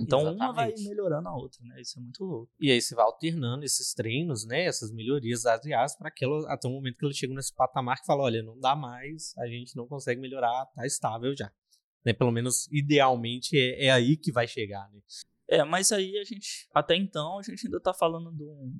então 0.00 0.20
Exatamente. 0.20 0.42
uma 0.42 0.52
vai 0.52 0.74
melhorando 0.78 1.28
a 1.28 1.36
outra, 1.36 1.62
né? 1.64 1.80
Isso 1.80 1.98
é 1.98 2.02
muito 2.02 2.24
louco. 2.24 2.50
E 2.58 2.70
aí 2.70 2.80
você 2.80 2.94
vai 2.94 3.04
alternando 3.04 3.64
esses 3.64 3.92
treinos, 3.92 4.46
né? 4.46 4.64
Essas 4.64 4.90
melhorias 4.90 5.42
das 5.42 5.64
IAs 5.64 5.96
para 5.96 6.08
aquela 6.08 6.52
até 6.52 6.66
o 6.66 6.70
momento 6.70 6.96
que 6.96 7.04
ele 7.04 7.14
chega 7.14 7.34
nesse 7.34 7.54
patamar 7.54 8.00
que 8.00 8.06
fala, 8.06 8.22
olha, 8.22 8.42
não 8.42 8.58
dá 8.58 8.74
mais, 8.74 9.36
a 9.38 9.46
gente 9.46 9.76
não 9.76 9.86
consegue 9.86 10.20
melhorar, 10.20 10.66
tá 10.74 10.86
estável 10.86 11.34
já. 11.36 11.52
Né? 12.04 12.12
Pelo 12.12 12.30
menos 12.30 12.66
idealmente 12.72 13.58
é, 13.58 13.86
é 13.86 13.90
aí 13.90 14.16
que 14.16 14.32
vai 14.32 14.46
chegar, 14.46 14.90
né? 14.92 15.00
É, 15.48 15.64
mas 15.64 15.90
aí 15.90 16.16
a 16.16 16.24
gente, 16.24 16.68
até 16.72 16.94
então, 16.94 17.38
a 17.38 17.42
gente 17.42 17.66
ainda 17.66 17.80
tá 17.80 17.92
falando 17.92 18.32
de, 18.32 18.44
um, 18.44 18.72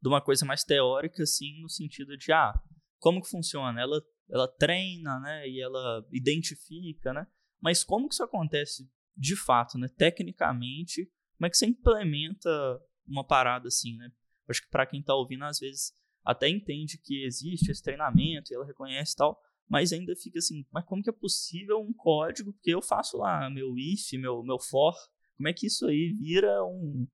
de 0.00 0.08
uma 0.08 0.22
coisa 0.22 0.44
mais 0.46 0.64
teórica, 0.64 1.22
assim, 1.22 1.60
no 1.60 1.68
sentido 1.68 2.16
de, 2.16 2.32
ah, 2.32 2.54
como 2.98 3.20
que 3.20 3.28
funciona? 3.28 3.78
Ela, 3.80 4.02
ela 4.30 4.48
treina, 4.48 5.20
né? 5.20 5.46
E 5.46 5.60
ela 5.60 6.06
identifica, 6.10 7.12
né? 7.12 7.26
Mas 7.60 7.84
como 7.84 8.08
que 8.08 8.14
isso 8.14 8.24
acontece 8.24 8.90
de 9.14 9.36
fato, 9.36 9.76
né, 9.76 9.88
tecnicamente, 9.88 11.04
como 11.36 11.46
é 11.46 11.50
que 11.50 11.56
você 11.56 11.66
implementa 11.66 12.48
uma 13.06 13.26
parada 13.26 13.68
assim, 13.68 13.96
né? 13.96 14.10
Acho 14.48 14.62
que 14.62 14.70
para 14.70 14.86
quem 14.86 15.00
está 15.00 15.14
ouvindo, 15.14 15.44
às 15.44 15.58
vezes 15.58 15.92
até 16.24 16.48
entende 16.48 16.98
que 16.98 17.24
existe 17.24 17.70
esse 17.70 17.82
treinamento 17.82 18.52
e 18.52 18.54
ela 18.54 18.64
reconhece 18.64 19.14
tal, 19.16 19.40
mas 19.72 19.90
ainda 19.90 20.14
fica 20.14 20.38
assim, 20.38 20.66
mas 20.70 20.84
como 20.84 21.02
que 21.02 21.08
é 21.08 21.12
possível 21.14 21.80
um 21.80 21.94
código, 21.94 22.52
porque 22.52 22.74
eu 22.74 22.82
faço 22.82 23.16
lá 23.16 23.48
meu 23.48 23.74
if, 23.78 24.12
meu, 24.12 24.42
meu 24.42 24.58
for, 24.58 24.94
como 25.34 25.48
é 25.48 25.52
que 25.54 25.66
isso 25.66 25.86
aí 25.86 26.12
vira 26.12 26.62
um, 26.62 27.08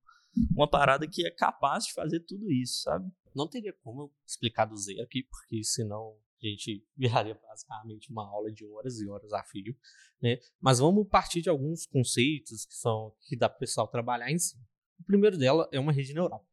uma 0.57 0.69
parada 0.69 1.07
que 1.07 1.25
é 1.25 1.31
capaz 1.31 1.85
de 1.85 1.93
fazer 1.93 2.19
tudo 2.19 2.51
isso, 2.51 2.83
sabe? 2.83 3.09
Não 3.33 3.49
teria 3.49 3.73
como 3.85 4.03
eu 4.03 4.13
explicar 4.27 4.65
do 4.65 4.77
zero 4.77 5.01
aqui, 5.03 5.23
porque 5.23 5.63
senão 5.63 6.19
a 6.43 6.47
gente 6.49 6.85
viraria 6.97 7.37
basicamente 7.37 8.11
uma 8.11 8.29
aula 8.29 8.51
de 8.51 8.67
horas 8.67 8.99
e 8.99 9.09
horas 9.09 9.33
a 9.33 9.45
fio, 9.45 9.77
né? 10.21 10.41
Mas 10.61 10.81
vamos 10.81 11.07
partir 11.07 11.41
de 11.41 11.49
alguns 11.49 11.87
conceitos 11.87 12.67
que 12.67 12.75
são 12.75 13.15
que 13.29 13.37
dá 13.37 13.49
para 13.49 13.59
o 13.59 13.61
pessoal 13.61 13.87
trabalhar 13.87 14.33
em 14.33 14.39
si. 14.39 14.59
O 14.99 15.05
primeiro 15.05 15.39
dela 15.39 15.69
é 15.71 15.79
uma 15.79 15.93
rede 15.93 16.13
neural, 16.13 16.45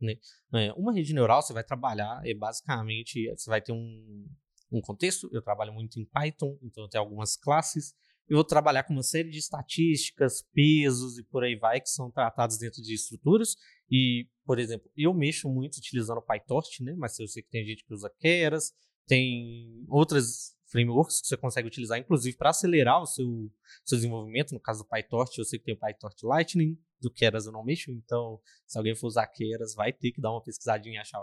né? 0.00 0.16
É, 0.54 0.72
uma 0.72 0.92
rede 0.92 1.14
neural 1.14 1.40
você 1.40 1.52
vai 1.52 1.62
trabalhar 1.62 2.20
é 2.24 2.34
basicamente 2.34 3.30
você 3.30 3.48
vai 3.48 3.62
ter 3.62 3.70
um, 3.70 4.26
um 4.72 4.80
contexto. 4.80 5.28
Eu 5.32 5.42
trabalho 5.42 5.72
muito 5.72 6.00
em 6.00 6.04
Python, 6.04 6.58
então 6.62 6.84
eu 6.84 6.88
tenho 6.88 7.04
algumas 7.04 7.36
classes. 7.36 7.94
Eu 8.28 8.36
vou 8.36 8.44
trabalhar 8.44 8.84
com 8.84 8.92
uma 8.92 9.02
série 9.02 9.30
de 9.30 9.38
estatísticas, 9.38 10.42
pesos 10.54 11.18
e 11.18 11.24
por 11.24 11.44
aí 11.44 11.56
vai 11.56 11.80
que 11.80 11.88
são 11.88 12.10
tratados 12.10 12.56
dentro 12.56 12.80
de 12.82 12.94
estruturas. 12.94 13.56
E, 13.90 14.28
por 14.44 14.58
exemplo, 14.58 14.90
eu 14.96 15.12
mexo 15.12 15.48
muito 15.48 15.76
utilizando 15.76 16.22
PyTorch, 16.22 16.82
né? 16.82 16.94
Mas 16.96 17.18
eu 17.18 17.28
sei 17.28 17.42
que 17.42 17.50
tem 17.50 17.64
gente 17.64 17.84
que 17.84 17.92
usa 17.92 18.10
Keras, 18.18 18.72
tem 19.06 19.84
outras 19.88 20.56
frameworks 20.72 21.20
que 21.20 21.26
você 21.26 21.36
consegue 21.36 21.68
utilizar, 21.68 21.98
inclusive, 21.98 22.36
para 22.36 22.50
acelerar 22.50 23.02
o 23.02 23.06
seu, 23.06 23.50
seu 23.84 23.98
desenvolvimento. 23.98 24.52
No 24.52 24.60
caso 24.60 24.82
do 24.82 24.88
PyTorch, 24.88 25.38
eu 25.38 25.44
sei 25.44 25.58
que 25.58 25.66
tem 25.66 25.74
o 25.74 25.78
PyTorch 25.78 26.24
Lightning, 26.24 26.78
do 27.00 27.10
Keras 27.10 27.46
eu 27.46 27.52
não 27.52 27.62
mexo, 27.62 27.90
então 27.90 28.40
se 28.66 28.78
alguém 28.78 28.94
for 28.94 29.08
usar 29.08 29.26
Keras, 29.26 29.74
vai 29.74 29.92
ter 29.92 30.12
que 30.12 30.20
dar 30.20 30.30
uma 30.30 30.42
pesquisadinha 30.42 30.94
e 30.94 30.98
achar 30.98 31.20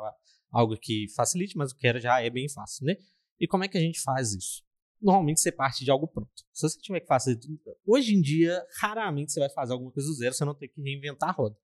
algo 0.51 0.77
que 0.77 1.07
facilite, 1.15 1.57
mas 1.57 1.71
o 1.71 1.77
Keras 1.77 2.03
já 2.03 2.21
é 2.21 2.29
bem 2.29 2.47
fácil, 2.47 2.85
né? 2.85 2.97
E 3.39 3.47
como 3.47 3.63
é 3.63 3.67
que 3.67 3.77
a 3.77 3.81
gente 3.81 4.01
faz 4.01 4.33
isso? 4.33 4.63
Normalmente 5.01 5.39
você 5.39 5.51
parte 5.51 5.85
de 5.85 5.91
algo 5.91 6.07
pronto. 6.07 6.43
Se 6.51 6.67
você 6.67 6.77
tiver 6.79 6.99
que 6.99 7.07
fazer. 7.07 7.39
Hoje 7.85 8.13
em 8.13 8.21
dia, 8.21 8.61
raramente 8.79 9.31
você 9.31 9.39
vai 9.39 9.49
fazer 9.49 9.73
alguma 9.73 9.91
coisa 9.91 10.09
do 10.09 10.15
zero, 10.15 10.33
você 10.33 10.43
não 10.43 10.53
tem 10.53 10.67
que 10.67 10.81
reinventar 10.81 11.29
a 11.29 11.31
roda. 11.31 11.55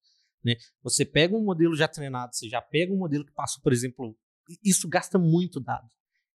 Né? 0.43 0.55
Você 0.83 1.03
pega 1.03 1.35
um 1.35 1.43
modelo 1.43 1.75
já 1.75 1.87
treinado, 1.87 2.33
você 2.33 2.47
já 2.47 2.61
pega 2.61 2.93
um 2.93 2.97
modelo 2.97 3.25
que 3.25 3.33
passou, 3.33 3.61
por 3.61 3.73
exemplo, 3.73 4.17
isso 4.63 4.87
gasta 4.87 5.17
muito 5.17 5.59
dado. 5.59 5.89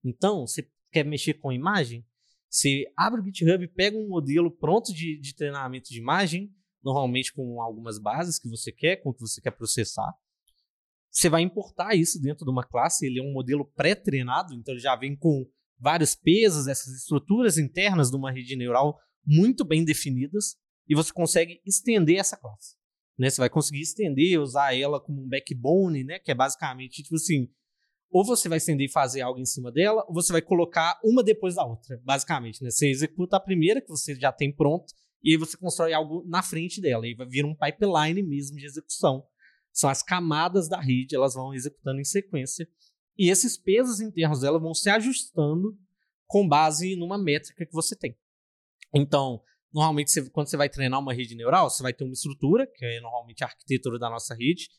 Então, 0.02 0.46
você 0.46 0.70
quer 0.90 1.04
mexer 1.04 1.34
com 1.34 1.52
imagem, 1.52 2.06
você 2.48 2.84
abre 2.96 3.20
o 3.20 3.24
GitHub, 3.24 3.66
pega 3.68 3.98
um 3.98 4.08
modelo 4.08 4.50
pronto 4.50 4.94
de, 4.94 5.18
de 5.20 5.34
treinamento 5.34 5.90
de 5.90 5.98
imagem, 5.98 6.54
normalmente 6.82 7.32
com 7.32 7.60
algumas 7.60 7.98
bases 7.98 8.38
que 8.38 8.48
você 8.48 8.70
quer, 8.70 8.96
com 9.02 9.10
o 9.10 9.14
que 9.14 9.20
você 9.20 9.40
quer 9.40 9.50
processar. 9.50 10.14
Você 11.16 11.30
vai 11.30 11.40
importar 11.40 11.94
isso 11.94 12.20
dentro 12.20 12.44
de 12.44 12.50
uma 12.50 12.62
classe, 12.62 13.06
ele 13.06 13.20
é 13.20 13.22
um 13.22 13.32
modelo 13.32 13.64
pré-treinado, 13.74 14.52
então 14.52 14.74
ele 14.74 14.82
já 14.82 14.94
vem 14.94 15.16
com 15.16 15.46
vários 15.78 16.14
pesos, 16.14 16.66
essas 16.66 16.92
estruturas 16.94 17.56
internas 17.56 18.10
de 18.10 18.16
uma 18.18 18.30
rede 18.30 18.54
neural 18.54 18.98
muito 19.24 19.64
bem 19.64 19.82
definidas, 19.82 20.56
e 20.86 20.94
você 20.94 21.10
consegue 21.10 21.58
estender 21.64 22.18
essa 22.18 22.36
classe. 22.36 22.76
Né? 23.18 23.30
Você 23.30 23.40
vai 23.40 23.48
conseguir 23.48 23.80
estender, 23.80 24.38
usar 24.38 24.76
ela 24.76 25.00
como 25.00 25.22
um 25.22 25.26
backbone, 25.26 26.04
né? 26.04 26.18
que 26.18 26.30
é 26.30 26.34
basicamente 26.34 27.02
tipo 27.02 27.14
assim, 27.14 27.48
ou 28.10 28.22
você 28.22 28.46
vai 28.46 28.58
estender 28.58 28.86
e 28.86 28.92
fazer 28.92 29.22
algo 29.22 29.40
em 29.40 29.46
cima 29.46 29.72
dela, 29.72 30.04
ou 30.08 30.12
você 30.12 30.34
vai 30.34 30.42
colocar 30.42 31.00
uma 31.02 31.24
depois 31.24 31.54
da 31.54 31.64
outra, 31.64 31.98
basicamente. 32.04 32.62
Né? 32.62 32.70
Você 32.70 32.90
executa 32.90 33.38
a 33.38 33.40
primeira 33.40 33.80
que 33.80 33.88
você 33.88 34.14
já 34.16 34.30
tem 34.30 34.54
pronta, 34.54 34.92
e 35.24 35.30
aí 35.30 35.38
você 35.38 35.56
constrói 35.56 35.94
algo 35.94 36.22
na 36.28 36.42
frente 36.42 36.78
dela, 36.78 37.06
e 37.06 37.14
vai 37.14 37.26
vir 37.26 37.46
um 37.46 37.56
pipeline 37.56 38.22
mesmo 38.22 38.58
de 38.58 38.66
execução. 38.66 39.24
São 39.76 39.90
as 39.90 40.02
camadas 40.02 40.70
da 40.70 40.80
rede, 40.80 41.14
elas 41.14 41.34
vão 41.34 41.52
executando 41.52 42.00
em 42.00 42.04
sequência, 42.04 42.66
e 43.18 43.28
esses 43.28 43.58
pesos 43.58 44.00
internos 44.00 44.40
dela 44.40 44.58
vão 44.58 44.72
se 44.72 44.88
ajustando 44.88 45.78
com 46.26 46.48
base 46.48 46.96
numa 46.96 47.18
métrica 47.18 47.66
que 47.66 47.72
você 47.74 47.94
tem. 47.94 48.16
Então, 48.94 49.42
normalmente, 49.70 50.10
você, 50.10 50.30
quando 50.30 50.48
você 50.48 50.56
vai 50.56 50.70
treinar 50.70 50.98
uma 50.98 51.12
rede 51.12 51.34
neural, 51.34 51.68
você 51.68 51.82
vai 51.82 51.92
ter 51.92 52.04
uma 52.04 52.14
estrutura, 52.14 52.66
que 52.66 52.86
é 52.86 53.00
normalmente 53.02 53.44
a 53.44 53.48
arquitetura 53.48 53.98
da 53.98 54.08
nossa 54.08 54.34
rede. 54.34 54.70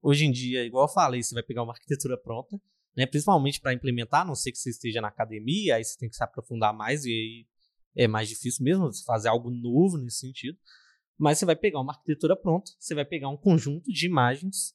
Hoje 0.00 0.24
em 0.24 0.32
dia, 0.32 0.64
igual 0.64 0.84
eu 0.84 0.92
falei, 0.92 1.22
você 1.22 1.34
vai 1.34 1.42
pegar 1.42 1.62
uma 1.62 1.74
arquitetura 1.74 2.16
pronta, 2.16 2.58
né, 2.96 3.04
principalmente 3.04 3.60
para 3.60 3.74
implementar, 3.74 4.22
a 4.22 4.24
não 4.24 4.34
sei 4.34 4.52
que 4.52 4.58
você 4.58 4.70
esteja 4.70 5.02
na 5.02 5.08
academia, 5.08 5.76
aí 5.76 5.84
você 5.84 5.98
tem 5.98 6.08
que 6.08 6.16
se 6.16 6.24
aprofundar 6.24 6.72
mais 6.72 7.04
e 7.04 7.10
aí 7.10 7.46
é 7.94 8.08
mais 8.08 8.26
difícil 8.26 8.64
mesmo 8.64 8.90
fazer 9.04 9.28
algo 9.28 9.50
novo 9.50 9.98
nesse 9.98 10.20
sentido. 10.20 10.58
Mas 11.18 11.38
você 11.38 11.46
vai 11.46 11.56
pegar 11.56 11.80
uma 11.80 11.92
arquitetura 11.92 12.36
pronta, 12.36 12.70
você 12.78 12.94
vai 12.94 13.04
pegar 13.04 13.28
um 13.28 13.36
conjunto 13.36 13.90
de 13.90 14.06
imagens, 14.06 14.74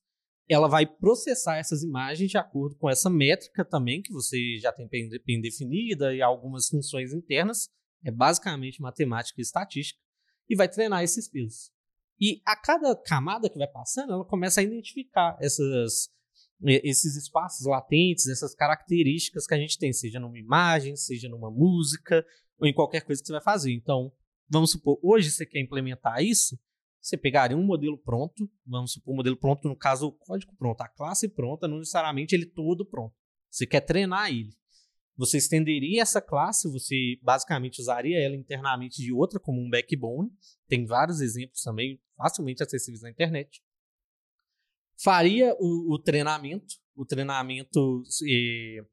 ela 0.49 0.67
vai 0.67 0.85
processar 0.85 1.57
essas 1.57 1.83
imagens 1.83 2.29
de 2.29 2.37
acordo 2.37 2.75
com 2.75 2.89
essa 2.89 3.09
métrica 3.09 3.63
também, 3.63 4.01
que 4.01 4.11
você 4.11 4.57
já 4.59 4.71
tem 4.71 4.87
bem 4.89 5.39
definida, 5.39 6.13
e 6.13 6.21
algumas 6.21 6.67
funções 6.67 7.13
internas, 7.13 7.69
é 8.03 8.11
basicamente 8.11 8.81
matemática 8.81 9.39
e 9.39 9.43
estatística, 9.43 9.99
e 10.49 10.55
vai 10.55 10.67
treinar 10.67 11.03
esses 11.03 11.29
pesos. 11.29 11.71
E 12.19 12.41
a 12.45 12.55
cada 12.55 12.95
camada 12.95 13.49
que 13.49 13.57
vai 13.57 13.67
passando, 13.67 14.13
ela 14.13 14.25
começa 14.25 14.59
a 14.59 14.63
identificar 14.63 15.37
essas, 15.39 16.09
esses 16.61 17.15
espaços 17.15 17.65
latentes, 17.65 18.27
essas 18.27 18.53
características 18.53 19.47
que 19.47 19.53
a 19.53 19.57
gente 19.57 19.77
tem, 19.77 19.93
seja 19.93 20.19
numa 20.19 20.37
imagem, 20.37 20.95
seja 20.95 21.29
numa 21.29 21.49
música, 21.49 22.25
ou 22.59 22.67
em 22.67 22.73
qualquer 22.73 23.01
coisa 23.01 23.21
que 23.21 23.27
você 23.27 23.33
vai 23.33 23.41
fazer. 23.41 23.71
Então, 23.71 24.11
vamos 24.51 24.71
supor, 24.71 24.99
hoje 25.01 25.31
você 25.31 25.45
quer 25.45 25.61
implementar 25.61 26.21
isso, 26.21 26.59
você 26.99 27.17
pegaria 27.17 27.57
um 27.57 27.63
modelo 27.63 27.97
pronto, 27.97 28.51
vamos 28.65 28.91
supor, 28.93 29.13
um 29.13 29.17
modelo 29.17 29.37
pronto, 29.37 29.67
no 29.67 29.75
caso, 29.75 30.07
o 30.07 30.11
código 30.11 30.53
pronto, 30.57 30.81
a 30.81 30.89
classe 30.89 31.27
pronta, 31.29 31.67
não 31.67 31.79
necessariamente 31.79 32.35
ele 32.35 32.45
todo 32.45 32.85
pronto. 32.85 33.15
Você 33.49 33.65
quer 33.65 33.81
treinar 33.81 34.29
ele. 34.29 34.53
Você 35.17 35.37
estenderia 35.37 36.01
essa 36.01 36.21
classe, 36.21 36.71
você 36.71 37.17
basicamente 37.21 37.79
usaria 37.79 38.19
ela 38.19 38.35
internamente 38.35 39.01
de 39.01 39.11
outra 39.11 39.39
como 39.39 39.59
um 39.59 39.69
backbone. 39.69 40.29
Tem 40.67 40.85
vários 40.85 41.21
exemplos 41.21 41.61
também 41.61 41.99
facilmente 42.15 42.63
acessíveis 42.63 43.01
na 43.01 43.09
internet. 43.09 43.61
Faria 44.97 45.55
o, 45.59 45.95
o 45.95 45.99
treinamento, 45.99 46.75
o 46.95 47.05
treinamento 47.05 48.03
eh, 48.27 48.85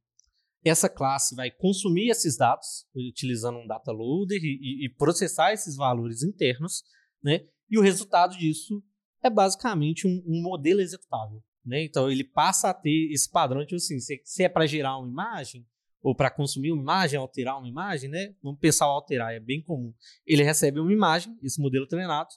essa 0.65 0.89
classe 0.89 1.35
vai 1.35 1.51
consumir 1.51 2.11
esses 2.11 2.37
dados, 2.37 2.87
utilizando 2.95 3.59
um 3.59 3.67
data 3.67 3.93
loader 3.93 4.41
e, 4.43 4.87
e, 4.87 4.89
processar 4.89 5.53
esses 5.53 5.77
valores 5.77 6.23
internos, 6.23 6.83
né? 7.23 7.47
E 7.71 7.79
o 7.79 7.83
resultado 7.83 8.37
disso 8.37 8.83
é 9.23 9.31
basicamente 9.31 10.07
um, 10.07 10.23
um 10.27 10.43
modelo 10.43 10.81
executável, 10.81 11.43
né? 11.65 11.85
Então 11.85 12.11
ele 12.11 12.25
passa 12.25 12.71
a 12.71 12.75
ter 12.75 13.11
esse 13.13 13.31
padrão 13.31 13.61
de 13.61 13.67
tipo 13.67 13.77
assim, 13.77 13.99
se, 14.01 14.21
se 14.25 14.43
é 14.43 14.49
para 14.49 14.67
gerar 14.67 14.99
uma 14.99 15.09
imagem 15.09 15.67
ou 16.01 16.15
para 16.15 16.31
consumir 16.31 16.73
uma 16.73 16.83
imagem, 16.83 17.19
alterar 17.19 17.59
uma 17.59 17.69
imagem, 17.69 18.09
né? 18.09 18.35
Vamos 18.43 18.61
pensar 18.61 18.87
o 18.87 18.93
alterar, 18.93 19.33
é 19.33 19.41
bem 19.41 19.63
comum. 19.63 19.93
Ele 20.27 20.43
recebe 20.43 20.81
uma 20.81 20.93
imagem, 20.93 21.37
esse 21.43 21.61
modelo 21.61 21.87
treinado, 21.87 22.31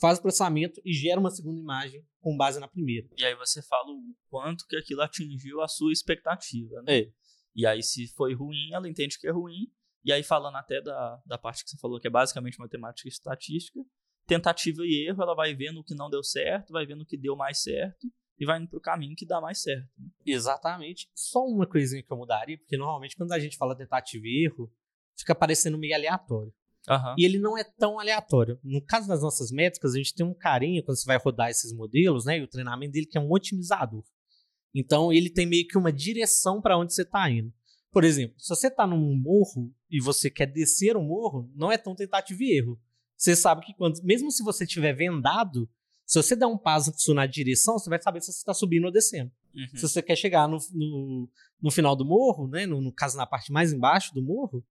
faz 0.00 0.18
o 0.18 0.22
processamento 0.22 0.80
e 0.84 0.92
gera 0.92 1.20
uma 1.20 1.30
segunda 1.30 1.60
imagem 1.60 2.04
com 2.20 2.36
base 2.36 2.58
na 2.58 2.68
primeira. 2.68 3.08
E 3.16 3.24
aí 3.24 3.34
você 3.36 3.62
fala 3.62 3.90
o 3.90 4.14
quanto 4.28 4.66
que 4.66 4.76
aquilo 4.76 5.02
atingiu 5.02 5.60
a 5.60 5.68
sua 5.68 5.92
expectativa, 5.92 6.82
né? 6.82 6.98
É. 6.98 7.12
E 7.54 7.66
aí, 7.66 7.82
se 7.82 8.08
foi 8.08 8.34
ruim, 8.34 8.72
ela 8.72 8.88
entende 8.88 9.18
que 9.18 9.26
é 9.26 9.30
ruim. 9.30 9.70
E 10.04 10.12
aí, 10.12 10.22
falando 10.22 10.56
até 10.56 10.80
da, 10.80 11.22
da 11.24 11.38
parte 11.38 11.64
que 11.64 11.70
você 11.70 11.78
falou, 11.78 12.00
que 12.00 12.06
é 12.06 12.10
basicamente 12.10 12.58
matemática 12.58 13.08
e 13.08 13.10
estatística, 13.10 13.80
tentativa 14.26 14.82
e 14.84 15.06
erro, 15.08 15.22
ela 15.22 15.34
vai 15.34 15.54
vendo 15.54 15.80
o 15.80 15.84
que 15.84 15.94
não 15.94 16.10
deu 16.10 16.22
certo, 16.22 16.72
vai 16.72 16.84
vendo 16.86 17.02
o 17.02 17.06
que 17.06 17.16
deu 17.16 17.36
mais 17.36 17.62
certo 17.62 18.06
e 18.38 18.44
vai 18.44 18.58
indo 18.58 18.68
pro 18.68 18.80
caminho 18.80 19.14
que 19.16 19.26
dá 19.26 19.40
mais 19.40 19.62
certo. 19.62 19.88
Né? 19.98 20.08
Exatamente. 20.26 21.08
Só 21.14 21.44
uma 21.44 21.66
coisinha 21.66 22.02
que 22.02 22.12
eu 22.12 22.16
mudaria, 22.16 22.58
porque 22.58 22.76
normalmente 22.76 23.16
quando 23.16 23.32
a 23.32 23.38
gente 23.38 23.56
fala 23.56 23.76
tentativa 23.76 24.24
e 24.26 24.44
erro, 24.46 24.70
fica 25.16 25.34
parecendo 25.34 25.78
meio 25.78 25.94
aleatório. 25.94 26.52
Uhum. 26.88 27.14
E 27.18 27.24
ele 27.24 27.38
não 27.38 27.56
é 27.56 27.64
tão 27.64 27.98
aleatório. 27.98 28.58
No 28.62 28.84
caso 28.84 29.08
das 29.08 29.22
nossas 29.22 29.50
métricas, 29.50 29.94
a 29.94 29.96
gente 29.96 30.14
tem 30.14 30.26
um 30.26 30.34
carinho 30.34 30.82
quando 30.84 30.98
você 30.98 31.06
vai 31.06 31.16
rodar 31.16 31.48
esses 31.48 31.72
modelos, 31.72 32.26
né? 32.26 32.38
E 32.38 32.42
o 32.42 32.48
treinamento 32.48 32.92
dele 32.92 33.06
que 33.06 33.16
é 33.16 33.20
um 33.20 33.32
otimizador. 33.32 34.04
Então 34.74 35.12
ele 35.12 35.30
tem 35.30 35.46
meio 35.46 35.66
que 35.66 35.78
uma 35.78 35.92
direção 35.92 36.60
para 36.60 36.76
onde 36.76 36.92
você 36.92 37.02
está 37.02 37.30
indo. 37.30 37.52
Por 37.92 38.02
exemplo, 38.02 38.34
se 38.38 38.48
você 38.48 38.66
está 38.66 38.86
num 38.86 39.14
morro 39.14 39.72
e 39.88 40.00
você 40.00 40.28
quer 40.28 40.46
descer 40.46 40.96
o 40.96 41.02
morro, 41.02 41.48
não 41.54 41.70
é 41.70 41.78
tão 41.78 41.94
tentativa 41.94 42.42
e 42.42 42.58
erro. 42.58 42.80
Você 43.16 43.36
sabe 43.36 43.64
que 43.64 43.72
quando, 43.74 44.02
mesmo 44.02 44.32
se 44.32 44.42
você 44.42 44.64
estiver 44.64 44.92
vendado, 44.92 45.70
se 46.04 46.20
você 46.20 46.34
der 46.34 46.46
um 46.46 46.58
passo 46.58 47.14
na 47.14 47.24
direção, 47.24 47.78
você 47.78 47.88
vai 47.88 48.02
saber 48.02 48.20
se 48.20 48.32
você 48.32 48.38
está 48.38 48.52
subindo 48.52 48.84
ou 48.86 48.90
descendo. 48.92 49.30
Uhum. 49.54 49.68
Se 49.76 49.82
você 49.82 50.02
quer 50.02 50.16
chegar 50.16 50.48
no, 50.48 50.58
no, 50.72 51.30
no 51.62 51.70
final 51.70 51.94
do 51.94 52.04
morro, 52.04 52.48
né, 52.48 52.66
no, 52.66 52.80
no, 52.80 52.92
caso 52.92 53.16
na 53.16 53.26
parte 53.26 53.52
mais 53.52 53.72
embaixo 53.72 54.12
do 54.12 54.22
morro, 54.22 54.64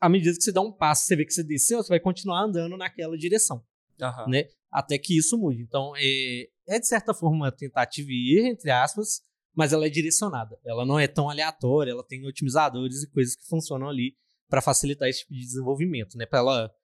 à 0.00 0.08
medida 0.08 0.36
que 0.36 0.42
você 0.42 0.52
dá 0.52 0.60
um 0.60 0.70
passo, 0.70 1.06
você 1.06 1.16
vê 1.16 1.24
que 1.24 1.32
você 1.32 1.42
desceu, 1.42 1.82
você 1.82 1.88
vai 1.88 2.00
continuar 2.00 2.42
andando 2.42 2.76
naquela 2.76 3.16
direção. 3.16 3.64
Uhum. 4.00 4.30
Né? 4.30 4.48
Até 4.70 4.98
que 4.98 5.16
isso 5.16 5.38
mude. 5.38 5.62
Então, 5.62 5.94
é, 5.96 6.48
é 6.68 6.78
de 6.78 6.86
certa 6.86 7.12
forma 7.14 7.36
uma 7.36 7.52
tentativa 7.52 8.08
e 8.10 8.38
erro, 8.38 8.48
entre 8.48 8.70
aspas, 8.70 9.22
mas 9.54 9.72
ela 9.72 9.86
é 9.86 9.90
direcionada. 9.90 10.58
Ela 10.64 10.84
não 10.84 10.98
é 10.98 11.06
tão 11.06 11.28
aleatória, 11.28 11.90
ela 11.90 12.04
tem 12.04 12.26
otimizadores 12.26 13.02
e 13.02 13.10
coisas 13.10 13.36
que 13.36 13.46
funcionam 13.46 13.88
ali 13.88 14.16
para 14.48 14.62
facilitar 14.62 15.08
esse 15.08 15.20
tipo 15.20 15.34
de 15.34 15.40
desenvolvimento, 15.40 16.16
né? 16.16 16.26
Para 16.26 16.38
ela 16.40 16.74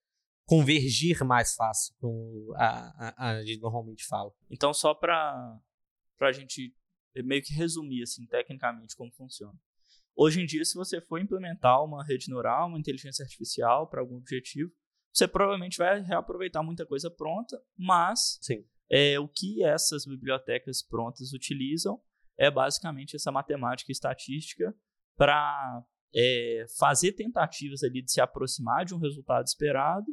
convergir 0.46 1.22
mais 1.24 1.54
fácil, 1.54 1.94
como 2.00 2.54
a, 2.56 3.12
a, 3.16 3.30
a 3.32 3.44
gente 3.44 3.60
normalmente 3.60 4.06
fala. 4.06 4.32
Então, 4.50 4.72
só 4.72 4.94
para 4.94 5.60
a 6.20 6.32
gente 6.32 6.74
meio 7.16 7.42
que 7.42 7.52
resumir 7.52 8.02
assim 8.02 8.26
tecnicamente 8.26 8.96
como 8.96 9.12
funciona. 9.12 9.58
Hoje 10.16 10.40
em 10.40 10.46
dia, 10.46 10.64
se 10.64 10.74
você 10.74 11.00
for 11.00 11.20
implementar 11.20 11.84
uma 11.84 12.04
rede 12.04 12.28
neural, 12.28 12.68
uma 12.68 12.78
inteligência 12.78 13.22
artificial 13.22 13.88
para 13.88 14.00
algum 14.00 14.16
objetivo, 14.16 14.72
você 15.12 15.28
provavelmente 15.28 15.78
vai 15.78 16.00
reaproveitar 16.00 16.62
muita 16.62 16.86
coisa 16.86 17.10
pronta, 17.10 17.60
mas 17.76 18.38
Sim. 18.40 18.64
É, 18.90 19.18
o 19.20 19.28
que 19.28 19.62
essas 19.62 20.06
bibliotecas 20.06 20.82
prontas 20.82 21.32
utilizam 21.32 22.00
é 22.38 22.50
basicamente 22.50 23.16
essa 23.16 23.30
matemática 23.30 23.92
estatística 23.92 24.74
para 25.16 25.84
é, 26.14 26.64
fazer 26.78 27.12
tentativas 27.12 27.82
ali 27.82 28.00
de 28.00 28.12
se 28.12 28.20
aproximar 28.20 28.84
de 28.84 28.94
um 28.94 28.98
resultado 28.98 29.46
esperado 29.46 30.06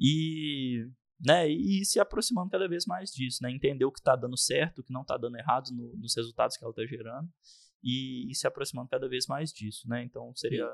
e, 0.00 0.86
né, 1.20 1.50
e 1.50 1.80
ir 1.80 1.84
se 1.84 1.98
aproximando 1.98 2.50
cada 2.50 2.68
vez 2.68 2.86
mais 2.86 3.10
disso, 3.10 3.42
né, 3.42 3.50
entender 3.50 3.84
o 3.84 3.92
que 3.92 3.98
está 3.98 4.14
dando 4.16 4.36
certo, 4.36 4.78
o 4.78 4.84
que 4.84 4.92
não 4.92 5.02
está 5.02 5.16
dando 5.16 5.36
errado 5.36 5.70
no, 5.72 5.94
nos 5.96 6.14
resultados 6.16 6.56
que 6.56 6.64
ela 6.64 6.70
está 6.70 6.86
gerando 6.86 7.28
e, 7.82 8.34
se 8.34 8.46
aproximando 8.46 8.88
cada 8.88 9.08
vez 9.08 9.26
mais 9.26 9.52
disso, 9.52 9.88
né? 9.88 10.02
Então 10.02 10.34
seria 10.34 10.68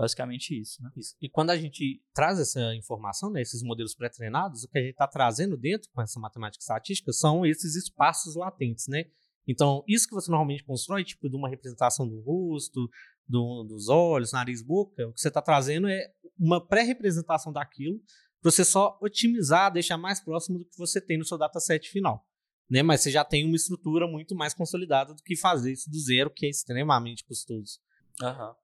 Basicamente 0.00 0.58
isso, 0.58 0.82
né? 0.82 0.90
Isso. 0.96 1.14
E 1.20 1.28
quando 1.28 1.50
a 1.50 1.56
gente 1.58 2.02
traz 2.14 2.40
essa 2.40 2.74
informação, 2.74 3.30
né, 3.30 3.42
esses 3.42 3.62
modelos 3.62 3.94
pré-treinados, 3.94 4.64
o 4.64 4.68
que 4.68 4.78
a 4.78 4.80
gente 4.80 4.92
está 4.92 5.06
trazendo 5.06 5.58
dentro 5.58 5.90
com 5.92 6.00
essa 6.00 6.18
matemática 6.18 6.62
estatística 6.62 7.12
são 7.12 7.44
esses 7.44 7.76
espaços 7.76 8.34
latentes, 8.34 8.86
né? 8.88 9.04
Então, 9.46 9.84
isso 9.86 10.08
que 10.08 10.14
você 10.14 10.30
normalmente 10.30 10.64
constrói, 10.64 11.04
tipo 11.04 11.28
de 11.28 11.36
uma 11.36 11.50
representação 11.50 12.08
do 12.08 12.18
rosto, 12.20 12.88
do, 13.28 13.64
dos 13.64 13.88
olhos, 13.88 14.32
nariz, 14.32 14.62
boca, 14.62 15.06
o 15.06 15.12
que 15.12 15.20
você 15.20 15.28
está 15.28 15.42
trazendo 15.42 15.86
é 15.86 16.10
uma 16.38 16.66
pré-representação 16.66 17.52
daquilo 17.52 18.00
para 18.40 18.50
você 18.50 18.64
só 18.64 18.98
otimizar, 19.02 19.70
deixar 19.70 19.98
mais 19.98 20.18
próximo 20.18 20.60
do 20.60 20.64
que 20.64 20.78
você 20.78 20.98
tem 20.98 21.18
no 21.18 21.26
seu 21.26 21.36
dataset 21.36 21.90
final. 21.90 22.26
Né? 22.70 22.82
Mas 22.82 23.02
você 23.02 23.10
já 23.10 23.22
tem 23.22 23.44
uma 23.44 23.56
estrutura 23.56 24.06
muito 24.06 24.34
mais 24.34 24.54
consolidada 24.54 25.12
do 25.12 25.22
que 25.22 25.36
fazer 25.36 25.72
isso 25.72 25.90
do 25.90 26.00
zero, 26.00 26.30
que 26.30 26.46
é 26.46 26.48
extremamente 26.48 27.22
custoso. 27.24 27.78
Aham. 28.22 28.54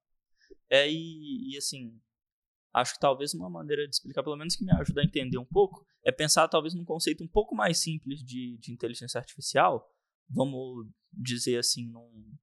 É, 0.70 0.90
e, 0.90 1.52
e 1.52 1.56
assim, 1.56 2.00
acho 2.72 2.94
que 2.94 3.00
talvez 3.00 3.32
uma 3.34 3.48
maneira 3.48 3.86
de 3.86 3.94
explicar, 3.94 4.22
pelo 4.22 4.36
menos 4.36 4.56
que 4.56 4.64
me 4.64 4.72
ajuda 4.72 5.00
a 5.00 5.04
entender 5.04 5.38
um 5.38 5.44
pouco, 5.44 5.86
é 6.04 6.12
pensar 6.12 6.48
talvez 6.48 6.74
num 6.74 6.84
conceito 6.84 7.24
um 7.24 7.28
pouco 7.28 7.54
mais 7.54 7.78
simples 7.78 8.22
de, 8.22 8.58
de 8.58 8.72
inteligência 8.72 9.18
artificial, 9.18 9.88
vamos 10.28 10.86
dizer 11.12 11.58
assim, 11.58 11.88
num, 11.90 12.36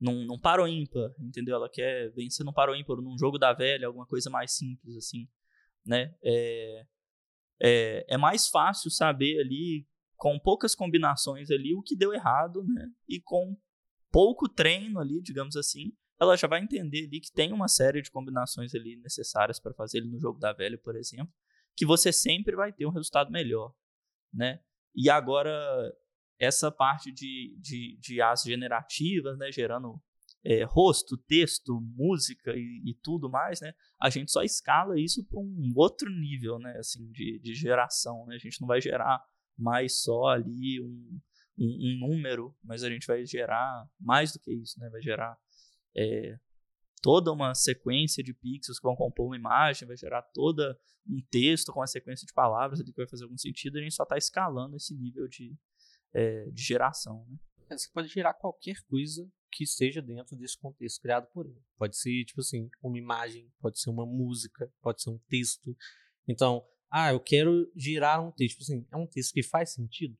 num, 0.00 0.26
num 0.26 0.38
paro 0.38 0.68
ímpar, 0.68 1.10
entendeu? 1.18 1.56
Ela 1.56 1.68
quer 1.68 2.12
vencer 2.12 2.44
num 2.44 2.52
paro 2.52 2.74
ímpar, 2.74 2.96
num 2.96 3.18
jogo 3.18 3.38
da 3.38 3.52
velha, 3.52 3.86
alguma 3.86 4.06
coisa 4.06 4.30
mais 4.30 4.52
simples, 4.52 4.96
assim, 4.96 5.28
né? 5.84 6.14
É, 6.22 6.86
é, 7.60 8.06
é 8.14 8.16
mais 8.16 8.48
fácil 8.48 8.90
saber 8.90 9.40
ali, 9.40 9.86
com 10.16 10.38
poucas 10.38 10.74
combinações 10.74 11.50
ali, 11.50 11.74
o 11.74 11.82
que 11.82 11.96
deu 11.96 12.12
errado, 12.12 12.62
né? 12.64 12.88
E 13.08 13.20
com 13.20 13.56
pouco 14.10 14.48
treino 14.48 15.00
ali, 15.00 15.20
digamos 15.20 15.56
assim, 15.56 15.92
ela 16.20 16.36
já 16.36 16.46
vai 16.46 16.62
entender 16.62 17.06
ali 17.06 17.20
que 17.20 17.32
tem 17.32 17.52
uma 17.52 17.68
série 17.68 18.02
de 18.02 18.10
combinações 18.10 18.74
ali 18.74 18.96
necessárias 18.96 19.58
para 19.58 19.74
fazer 19.74 19.98
ele 19.98 20.08
no 20.08 20.20
jogo 20.20 20.38
da 20.38 20.52
velha, 20.52 20.78
por 20.78 20.96
exemplo, 20.96 21.32
que 21.76 21.84
você 21.84 22.12
sempre 22.12 22.54
vai 22.54 22.72
ter 22.72 22.86
um 22.86 22.92
resultado 22.92 23.30
melhor, 23.30 23.74
né? 24.32 24.60
E 24.94 25.10
agora 25.10 25.50
essa 26.38 26.70
parte 26.70 27.12
de, 27.12 27.56
de, 27.60 27.98
de 28.00 28.20
as 28.20 28.42
generativas, 28.42 29.38
né, 29.38 29.50
gerando 29.50 30.00
é, 30.44 30.62
rosto, 30.64 31.16
texto, 31.16 31.80
música 31.96 32.52
e, 32.54 32.82
e, 32.84 32.94
tudo 33.02 33.30
mais, 33.30 33.60
né, 33.60 33.72
a 34.00 34.10
gente 34.10 34.30
só 34.30 34.42
escala 34.42 35.00
isso 35.00 35.24
para 35.26 35.40
um 35.40 35.72
outro 35.74 36.10
nível, 36.10 36.58
né, 36.58 36.76
assim, 36.78 37.10
de, 37.12 37.38
de 37.38 37.54
geração, 37.54 38.26
né, 38.26 38.34
a 38.34 38.38
gente 38.38 38.60
não 38.60 38.68
vai 38.68 38.80
gerar 38.80 39.22
mais 39.56 40.02
só 40.02 40.26
ali 40.26 40.80
um, 40.80 41.20
um, 41.58 41.66
um 41.66 42.08
número, 42.08 42.54
mas 42.62 42.82
a 42.82 42.90
gente 42.90 43.06
vai 43.06 43.24
gerar 43.24 43.88
mais 43.98 44.32
do 44.32 44.40
que 44.40 44.52
isso, 44.52 44.78
né, 44.80 44.90
vai 44.90 45.00
gerar 45.00 45.36
é, 45.96 46.38
toda 47.02 47.32
uma 47.32 47.54
sequência 47.54 48.22
de 48.22 48.32
pixels 48.32 48.78
que 48.78 48.84
vão 48.84 48.96
compor 48.96 49.26
uma 49.26 49.36
imagem, 49.36 49.86
vai 49.86 49.96
gerar 49.96 50.22
toda 50.22 50.78
um 51.06 51.20
texto 51.30 51.72
com 51.72 51.80
uma 51.80 51.86
sequência 51.86 52.26
de 52.26 52.32
palavras 52.32 52.80
ali 52.80 52.90
que 52.90 52.96
vai 52.96 53.08
fazer 53.08 53.24
algum 53.24 53.36
sentido, 53.36 53.78
a 53.78 53.82
gente 53.82 53.94
só 53.94 54.04
está 54.04 54.16
escalando 54.16 54.76
esse 54.76 54.94
nível 54.94 55.28
de, 55.28 55.54
é, 56.14 56.50
de 56.50 56.62
geração. 56.62 57.26
Né? 57.28 57.36
É, 57.70 57.76
você 57.76 57.90
pode 57.92 58.08
gerar 58.08 58.34
qualquer 58.34 58.76
coisa 58.88 59.30
que 59.52 59.64
esteja 59.64 60.02
dentro 60.02 60.36
desse 60.36 60.58
contexto 60.58 61.00
criado 61.00 61.28
por 61.32 61.46
ele. 61.46 61.62
Pode 61.76 61.96
ser, 61.96 62.24
tipo 62.24 62.40
assim, 62.40 62.68
uma 62.82 62.98
imagem, 62.98 63.52
pode 63.60 63.78
ser 63.78 63.90
uma 63.90 64.04
música, 64.04 64.72
pode 64.80 65.02
ser 65.02 65.10
um 65.10 65.18
texto. 65.28 65.76
Então, 66.26 66.66
ah, 66.90 67.12
eu 67.12 67.20
quero 67.20 67.70
gerar 67.76 68.20
um 68.20 68.32
texto. 68.32 68.58
Tipo 68.58 68.62
assim, 68.62 68.86
é 68.90 68.96
um 68.96 69.06
texto 69.06 69.32
que 69.32 69.42
faz 69.42 69.72
sentido? 69.72 70.16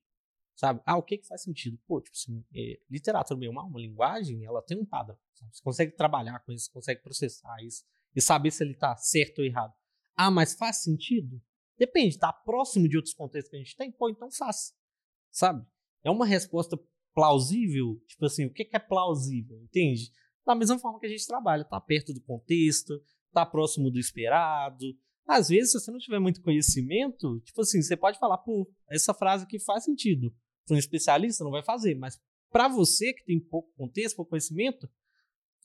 Sabe? 0.55 0.81
Ah, 0.85 0.97
o 0.97 1.03
que 1.03 1.17
que 1.17 1.27
faz 1.27 1.43
sentido? 1.43 1.77
Pô, 1.85 1.99
tipo 1.99 2.15
assim, 2.15 2.43
é, 2.55 2.79
literatura 2.89 3.37
mesmo, 3.37 3.59
uma 3.59 3.79
linguagem, 3.79 4.45
ela 4.45 4.61
tem 4.61 4.77
um 4.79 4.85
padrão. 4.85 5.17
Sabe? 5.33 5.51
Você 5.53 5.61
consegue 5.61 5.91
trabalhar 5.91 6.39
com 6.39 6.51
isso, 6.51 6.71
consegue 6.71 7.01
processar 7.01 7.61
isso 7.61 7.83
e 8.15 8.21
saber 8.21 8.51
se 8.51 8.63
ele 8.63 8.71
está 8.71 8.95
certo 8.95 9.39
ou 9.39 9.45
errado. 9.45 9.73
Ah, 10.15 10.31
mas 10.31 10.53
faz 10.53 10.77
sentido? 10.77 11.41
Depende, 11.77 12.15
está 12.15 12.31
próximo 12.31 12.87
de 12.87 12.95
outros 12.95 13.13
contextos 13.13 13.49
que 13.49 13.57
a 13.57 13.59
gente 13.59 13.75
tem? 13.75 13.91
Pô, 13.91 14.09
então 14.09 14.31
faz. 14.31 14.73
Sabe? 15.29 15.65
É 16.03 16.09
uma 16.09 16.25
resposta 16.25 16.79
plausível? 17.13 18.01
Tipo 18.07 18.25
assim, 18.25 18.45
o 18.45 18.53
que 18.53 18.69
é 18.71 18.79
plausível? 18.79 19.61
Entende? 19.61 20.09
Da 20.45 20.55
mesma 20.55 20.79
forma 20.79 20.99
que 20.99 21.05
a 21.05 21.09
gente 21.09 21.27
trabalha, 21.27 21.65
tá 21.65 21.81
perto 21.81 22.13
do 22.13 22.21
contexto, 22.21 23.01
tá 23.33 23.45
próximo 23.45 23.91
do 23.91 23.99
esperado. 23.99 24.85
Às 25.27 25.49
vezes, 25.49 25.71
se 25.71 25.79
você 25.79 25.91
não 25.91 25.97
tiver 25.97 26.19
muito 26.19 26.41
conhecimento, 26.41 27.41
tipo 27.41 27.61
assim, 27.61 27.81
você 27.81 27.97
pode 27.97 28.19
falar, 28.19 28.37
pô, 28.37 28.71
essa 28.89 29.13
frase 29.13 29.43
aqui 29.43 29.59
faz 29.59 29.83
sentido. 29.83 30.33
Um 30.69 30.77
especialista 30.77 31.43
não 31.43 31.51
vai 31.51 31.63
fazer, 31.63 31.95
mas 31.95 32.19
para 32.51 32.67
você 32.67 33.13
que 33.13 33.25
tem 33.25 33.39
pouco 33.39 33.71
contexto, 33.75 34.15
pouco 34.15 34.29
conhecimento, 34.29 34.89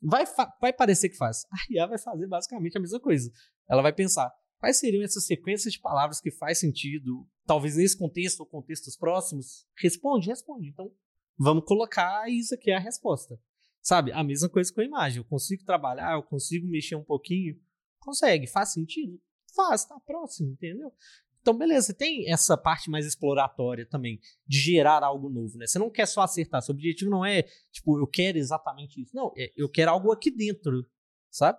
vai, 0.02 0.24
vai 0.60 0.72
parecer 0.72 1.08
que 1.08 1.16
faz. 1.16 1.44
A 1.50 1.56
IA 1.70 1.86
vai 1.86 1.98
fazer 1.98 2.26
basicamente 2.26 2.76
a 2.76 2.80
mesma 2.80 3.00
coisa. 3.00 3.30
Ela 3.68 3.82
vai 3.82 3.92
pensar, 3.92 4.30
quais 4.58 4.78
seriam 4.78 5.02
essas 5.02 5.24
sequências 5.24 5.72
de 5.72 5.80
palavras 5.80 6.20
que 6.20 6.30
faz 6.30 6.58
sentido, 6.58 7.26
talvez 7.46 7.76
nesse 7.76 7.96
contexto 7.96 8.40
ou 8.40 8.46
contextos 8.46 8.96
próximos? 8.96 9.66
Responde, 9.78 10.28
responde. 10.28 10.68
Então, 10.68 10.92
vamos 11.38 11.64
colocar 11.64 12.28
isso 12.28 12.54
aqui 12.54 12.70
é 12.70 12.76
a 12.76 12.80
resposta. 12.80 13.40
Sabe? 13.82 14.12
A 14.12 14.22
mesma 14.22 14.48
coisa 14.48 14.72
com 14.72 14.80
a 14.80 14.84
imagem. 14.84 15.18
Eu 15.18 15.24
consigo 15.24 15.64
trabalhar, 15.64 16.12
eu 16.14 16.22
consigo 16.22 16.66
mexer 16.66 16.96
um 16.96 17.04
pouquinho. 17.04 17.58
Consegue? 17.98 18.46
Faz 18.46 18.72
sentido? 18.72 19.20
Faz, 19.54 19.84
tá 19.84 19.98
próximo, 20.00 20.50
entendeu? 20.50 20.92
Então, 21.40 21.56
beleza, 21.56 21.94
tem 21.94 22.30
essa 22.30 22.56
parte 22.56 22.90
mais 22.90 23.06
exploratória 23.06 23.86
também, 23.86 24.20
de 24.46 24.58
gerar 24.58 25.02
algo 25.02 25.30
novo, 25.30 25.56
né? 25.56 25.66
Você 25.66 25.78
não 25.78 25.90
quer 25.90 26.06
só 26.06 26.20
acertar, 26.20 26.60
seu 26.60 26.74
objetivo 26.74 27.10
não 27.10 27.24
é, 27.24 27.42
tipo, 27.72 27.98
eu 27.98 28.06
quero 28.06 28.36
exatamente 28.36 29.00
isso. 29.00 29.14
Não, 29.14 29.32
é, 29.36 29.50
eu 29.56 29.68
quero 29.68 29.90
algo 29.90 30.12
aqui 30.12 30.30
dentro, 30.30 30.86
sabe? 31.30 31.58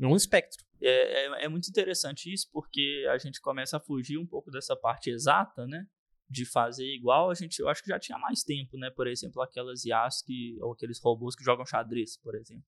É 0.00 0.06
um 0.06 0.16
espectro. 0.16 0.64
É, 0.82 1.26
é, 1.26 1.44
é, 1.44 1.48
muito 1.48 1.68
interessante 1.68 2.32
isso, 2.32 2.48
porque 2.50 3.06
a 3.10 3.18
gente 3.18 3.40
começa 3.40 3.76
a 3.76 3.80
fugir 3.80 4.16
um 4.16 4.26
pouco 4.26 4.50
dessa 4.50 4.74
parte 4.74 5.10
exata, 5.10 5.66
né? 5.66 5.86
De 6.28 6.46
fazer 6.46 6.86
igual, 6.86 7.30
a 7.30 7.34
gente, 7.34 7.58
eu 7.60 7.68
acho 7.68 7.82
que 7.82 7.90
já 7.90 7.98
tinha 7.98 8.18
mais 8.18 8.42
tempo, 8.42 8.78
né? 8.78 8.88
Por 8.90 9.06
exemplo, 9.06 9.42
aquelas 9.42 9.84
IAs 9.84 10.22
que, 10.22 10.56
ou 10.62 10.72
aqueles 10.72 10.98
robôs 10.98 11.36
que 11.36 11.44
jogam 11.44 11.66
xadrez, 11.66 12.16
por 12.16 12.34
exemplo. 12.34 12.64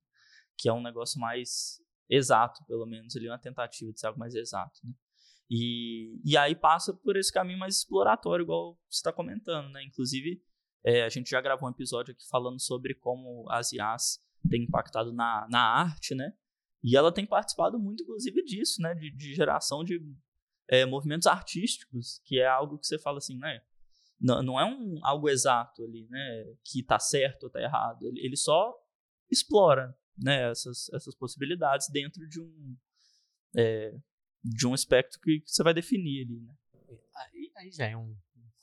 Que 0.58 0.68
é 0.68 0.72
um 0.72 0.82
negócio 0.82 1.18
mais 1.18 1.80
exato, 2.10 2.62
pelo 2.66 2.84
menos, 2.84 3.16
ali, 3.16 3.28
uma 3.28 3.38
tentativa 3.38 3.90
de 3.90 3.98
ser 3.98 4.08
algo 4.08 4.18
mais 4.18 4.34
exato, 4.34 4.78
né? 4.84 4.92
E, 5.54 6.18
e 6.24 6.34
aí 6.34 6.56
passa 6.56 6.94
por 6.94 7.14
esse 7.14 7.30
caminho 7.30 7.58
mais 7.58 7.76
exploratório, 7.76 8.42
igual 8.42 8.72
você 8.88 9.00
está 9.00 9.12
comentando, 9.12 9.68
né? 9.68 9.84
Inclusive, 9.84 10.42
é, 10.82 11.02
a 11.02 11.10
gente 11.10 11.28
já 11.28 11.42
gravou 11.42 11.68
um 11.68 11.72
episódio 11.72 12.14
aqui 12.14 12.26
falando 12.26 12.58
sobre 12.58 12.94
como 12.94 13.44
as 13.50 13.70
IAs 13.70 14.18
têm 14.48 14.62
impactado 14.62 15.12
na, 15.12 15.46
na 15.50 15.60
arte, 15.60 16.14
né? 16.14 16.32
E 16.82 16.96
ela 16.96 17.12
tem 17.12 17.26
participado 17.26 17.78
muito, 17.78 18.02
inclusive, 18.02 18.42
disso, 18.42 18.80
né? 18.80 18.94
De, 18.94 19.14
de 19.14 19.34
geração 19.34 19.84
de 19.84 20.00
é, 20.70 20.86
movimentos 20.86 21.26
artísticos, 21.26 22.22
que 22.24 22.40
é 22.40 22.46
algo 22.46 22.78
que 22.78 22.86
você 22.86 22.98
fala 22.98 23.18
assim, 23.18 23.36
né? 23.36 23.60
Não, 24.18 24.42
não 24.42 24.58
é 24.58 24.64
um, 24.64 24.98
algo 25.02 25.28
exato 25.28 25.84
ali, 25.84 26.08
né? 26.08 26.46
Que 26.64 26.82
tá 26.82 26.98
certo 26.98 27.42
ou 27.44 27.50
tá 27.50 27.60
errado. 27.60 28.06
Ele, 28.06 28.24
ele 28.24 28.36
só 28.38 28.74
explora, 29.30 29.94
né? 30.16 30.50
Essas, 30.50 30.88
essas 30.94 31.14
possibilidades 31.14 31.90
dentro 31.90 32.26
de 32.26 32.40
um... 32.40 32.74
É, 33.54 33.94
de 34.42 34.66
um 34.66 34.74
espectro 34.74 35.20
que, 35.20 35.42
você 35.46 35.62
vai 35.62 35.74
definir 35.74 36.24
ali, 36.24 36.40
né? 36.40 36.54
Aí, 37.14 37.52
aí 37.56 37.70
já 37.70 37.86
é 37.86 37.96
um 37.96 38.16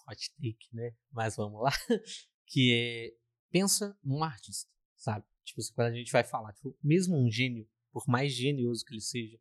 hot 0.08 0.32
take, 0.32 0.68
né? 0.74 0.94
Mas 1.12 1.36
vamos 1.36 1.62
lá. 1.62 1.72
que 2.46 2.74
é, 2.74 3.14
pensa 3.52 3.98
num 4.04 4.24
artista, 4.24 4.70
sabe? 4.96 5.26
Tipo, 5.44 5.62
assim, 5.62 5.74
quando 5.74 5.88
a 5.88 5.96
gente 5.96 6.12
vai 6.12 6.24
falar, 6.24 6.54
tipo, 6.54 6.78
mesmo 6.84 7.18
um 7.18 7.30
gênio, 7.30 7.68
por 7.92 8.04
mais 8.08 8.34
genioso 8.34 8.84
que 8.86 8.94
ele 8.94 9.02
seja, 9.02 9.40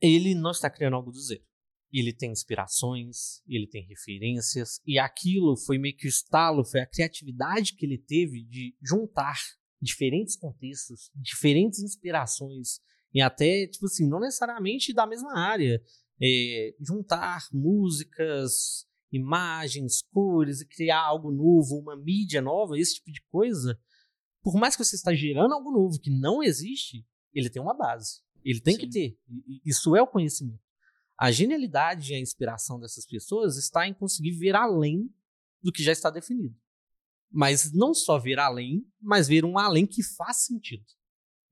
ele 0.00 0.34
não 0.34 0.50
está 0.50 0.68
criando 0.70 0.96
algo 0.96 1.10
do 1.10 1.20
zero. 1.20 1.44
Ele 1.92 2.12
tem 2.12 2.32
inspirações, 2.32 3.40
ele 3.46 3.68
tem 3.68 3.86
referências, 3.86 4.80
e 4.84 4.98
aquilo 4.98 5.56
foi 5.56 5.78
meio 5.78 5.96
que 5.96 6.06
o 6.06 6.08
estalo, 6.08 6.64
foi 6.64 6.80
a 6.80 6.86
criatividade 6.86 7.74
que 7.74 7.86
ele 7.86 7.98
teve 7.98 8.42
de 8.44 8.76
juntar 8.82 9.38
diferentes 9.80 10.34
contextos, 10.34 11.10
diferentes 11.14 11.80
inspirações, 11.80 12.80
e 13.14 13.20
até, 13.20 13.66
tipo 13.68 13.86
assim, 13.86 14.08
não 14.08 14.18
necessariamente 14.18 14.92
da 14.92 15.06
mesma 15.06 15.38
área. 15.38 15.80
É, 16.20 16.74
juntar 16.80 17.46
músicas, 17.52 18.86
imagens, 19.12 20.02
cores 20.12 20.60
e 20.60 20.66
criar 20.66 21.00
algo 21.00 21.30
novo, 21.30 21.78
uma 21.78 21.96
mídia 21.96 22.42
nova, 22.42 22.78
esse 22.78 22.96
tipo 22.96 23.12
de 23.12 23.22
coisa. 23.30 23.78
Por 24.42 24.54
mais 24.54 24.76
que 24.76 24.84
você 24.84 24.96
está 24.96 25.14
gerando 25.14 25.54
algo 25.54 25.70
novo 25.70 26.00
que 26.00 26.10
não 26.10 26.42
existe, 26.42 27.06
ele 27.32 27.48
tem 27.48 27.62
uma 27.62 27.74
base. 27.74 28.20
Ele 28.44 28.60
tem 28.60 28.74
Sim. 28.74 28.80
que 28.80 28.88
ter. 28.88 29.18
Isso 29.64 29.94
é 29.96 30.02
o 30.02 30.06
conhecimento. 30.06 30.62
A 31.18 31.30
genialidade 31.30 32.12
e 32.12 32.16
a 32.16 32.20
inspiração 32.20 32.78
dessas 32.80 33.06
pessoas 33.06 33.56
está 33.56 33.86
em 33.86 33.94
conseguir 33.94 34.32
ver 34.32 34.56
além 34.56 35.08
do 35.62 35.72
que 35.72 35.82
já 35.82 35.92
está 35.92 36.10
definido. 36.10 36.54
Mas 37.30 37.72
não 37.72 37.94
só 37.94 38.18
ver 38.18 38.38
além, 38.38 38.86
mas 39.00 39.28
ver 39.28 39.44
um 39.44 39.58
além 39.58 39.86
que 39.86 40.02
faz 40.02 40.38
sentido. 40.38 40.84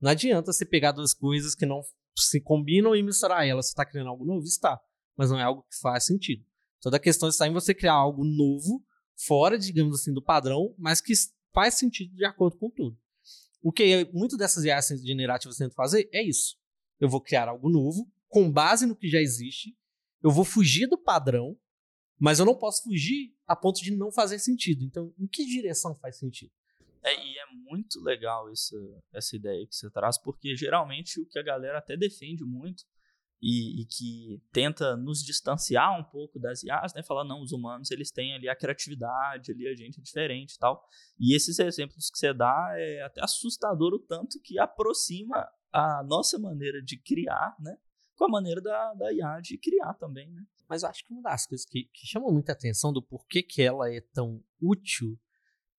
Não 0.03 0.11
adianta 0.11 0.53
você 0.53 0.65
pegar 0.65 0.91
duas 0.91 1.15
coisas 1.15 1.55
que 1.55 1.65
não 1.65 1.81
se 2.19 2.41
combinam 2.41 2.97
e 2.97 3.03
misturar 3.05 3.47
elas. 3.47 3.67
Você 3.67 3.73
está 3.73 3.87
criando 3.87 4.09
algo 4.09 4.25
novo? 4.25 4.45
Está. 4.45 4.81
Mas 5.17 5.31
não 5.31 5.39
é 5.39 5.45
algo 5.45 5.63
que 5.63 5.79
faz 5.79 6.05
sentido. 6.05 6.45
Toda 6.81 6.97
a 6.97 7.01
questão 7.01 7.29
está 7.29 7.47
em 7.47 7.53
você 7.53 7.73
criar 7.73 7.93
algo 7.93 8.25
novo, 8.25 8.85
fora, 9.17 9.57
digamos 9.57 10.01
assim, 10.01 10.13
do 10.13 10.21
padrão, 10.21 10.75
mas 10.77 11.01
que 11.01 11.13
faz 11.55 11.75
sentido 11.75 12.13
de 12.17 12.25
acordo 12.25 12.59
com 12.59 12.69
tudo. 12.69 12.99
O 13.63 13.71
que 13.71 14.11
muito 14.13 14.37
dessas 14.37 14.65
IAs 14.65 14.89
generativas 15.05 15.57
tentam 15.57 15.77
fazer 15.77 16.09
é 16.13 16.21
isso. 16.21 16.57
Eu 16.99 17.09
vou 17.09 17.21
criar 17.21 17.49
algo 17.49 17.71
novo, 17.71 18.11
com 18.29 18.51
base 18.51 18.87
no 18.87 18.97
que 18.97 19.09
já 19.09 19.21
existe, 19.21 19.77
eu 20.21 20.33
vou 20.33 20.45
fugir 20.45 20.89
do 20.89 20.99
padrão, 20.99 21.57
mas 22.19 22.41
eu 22.41 22.45
não 22.45 22.57
posso 22.57 22.83
fugir 22.83 23.33
a 23.47 23.55
ponto 23.55 23.81
de 23.81 23.95
não 23.95 24.11
fazer 24.11 24.41
sentido. 24.41 24.85
Então, 24.85 25.15
em 25.17 25.29
que 25.29 25.45
direção 25.45 25.97
faz 26.01 26.19
sentido? 26.19 26.51
É, 27.05 27.15
e 27.15 27.39
é 27.39 27.47
muito 27.53 28.01
legal 28.01 28.49
essa, 28.51 28.77
essa 29.13 29.37
ideia 29.37 29.67
que 29.67 29.75
você 29.75 29.91
traz, 29.91 30.17
porque 30.19 30.55
geralmente 30.57 31.21
o 31.21 31.27
que 31.27 31.39
a 31.39 31.43
galera 31.43 31.79
até 31.79 31.97
defende 31.97 32.45
muito 32.45 32.85
e, 33.43 33.83
e, 33.83 33.87
que 33.87 34.41
tenta 34.53 34.97
nos 34.97 35.21
distanciar 35.21 35.99
um 35.99 36.05
pouco 36.05 36.39
das 36.39 36.63
IAs, 36.63 36.95
né? 36.95 37.03
Falar, 37.03 37.25
não, 37.25 37.43
os 37.43 37.51
humanos 37.51 37.91
eles 37.91 38.13
têm 38.13 38.35
ali 38.35 38.49
a 38.49 38.55
criatividade, 38.55 39.51
ali 39.51 39.67
a 39.67 39.75
gente 39.75 39.99
é 39.99 40.03
diferente 40.03 40.53
e 40.55 40.59
tal. 40.59 40.87
E 41.19 41.35
esses 41.35 41.59
exemplos 41.59 42.09
que 42.09 42.19
você 42.19 42.33
dá 42.33 42.73
é 42.77 43.03
até 43.03 43.21
assustador 43.21 43.93
o 43.95 43.99
tanto 43.99 44.41
que 44.41 44.61
aproxima 44.61 45.45
a 45.73 46.05
nossa 46.05 46.39
maneira 46.39 46.81
de 46.81 46.97
criar, 46.97 47.57
né? 47.59 47.77
Com 48.15 48.27
a 48.27 48.29
maneira 48.29 48.61
da, 48.61 48.95
da 48.95 49.13
IA 49.13 49.41
de 49.41 49.59
criar 49.59 49.95
também, 49.95 50.31
né? 50.31 50.45
Mas 50.69 50.85
eu 50.85 50.89
acho 50.89 51.05
que 51.05 51.13
uma 51.13 51.23
das 51.23 51.45
coisas 51.45 51.67
que, 51.67 51.91
que 51.93 52.07
chama 52.07 52.31
muita 52.31 52.53
atenção 52.53 52.93
do 52.93 53.03
porquê 53.03 53.43
que 53.43 53.61
ela 53.61 53.93
é 53.93 54.01
tão 54.15 54.41
útil 54.61 55.19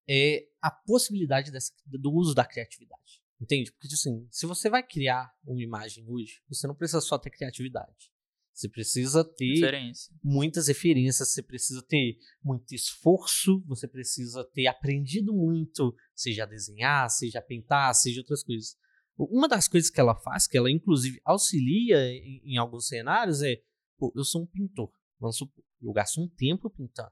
é 0.06 0.50
a 0.64 0.72
possibilidade 0.72 1.52
dessa, 1.52 1.74
do 1.86 2.14
uso 2.14 2.34
da 2.34 2.46
criatividade. 2.46 3.22
Entende? 3.40 3.70
Porque, 3.74 3.90
tipo 3.90 4.00
assim, 4.00 4.26
se 4.32 4.46
você 4.46 4.70
vai 4.70 4.82
criar 4.82 5.30
uma 5.46 5.62
imagem 5.62 6.06
hoje, 6.08 6.42
você 6.48 6.66
não 6.66 6.74
precisa 6.74 7.02
só 7.02 7.18
ter 7.18 7.30
criatividade. 7.30 8.10
Você 8.54 8.70
precisa 8.70 9.26
ter 9.26 9.56
Referência. 9.56 10.16
muitas 10.24 10.68
referências, 10.68 11.34
você 11.34 11.42
precisa 11.42 11.84
ter 11.86 12.18
muito 12.42 12.74
esforço, 12.74 13.62
você 13.66 13.88
precisa 13.88 14.46
ter 14.54 14.68
aprendido 14.68 15.34
muito, 15.34 15.94
seja 16.16 16.44
a 16.44 16.46
desenhar, 16.46 17.10
seja 17.10 17.40
a 17.40 17.42
pintar, 17.42 17.94
seja 17.94 18.22
outras 18.22 18.42
coisas. 18.44 18.78
Uma 19.18 19.50
das 19.50 19.68
coisas 19.68 19.90
que 19.90 20.00
ela 20.00 20.16
faz, 20.16 20.48
que 20.48 20.58
ela 20.58 20.72
inclusive 20.72 21.20
auxilia 21.26 21.98
em, 22.14 22.54
em 22.54 22.58
alguns 22.58 22.88
cenários, 22.88 23.42
é: 23.42 23.62
pô, 23.98 24.14
eu 24.16 24.24
sou 24.24 24.44
um 24.44 24.48
pintor, 24.48 24.94
vamos 25.20 25.38
supor, 25.38 25.66
eu 25.82 25.92
gasto 25.92 26.22
um 26.22 26.30
tempo 26.30 26.70
pintando. 26.70 27.12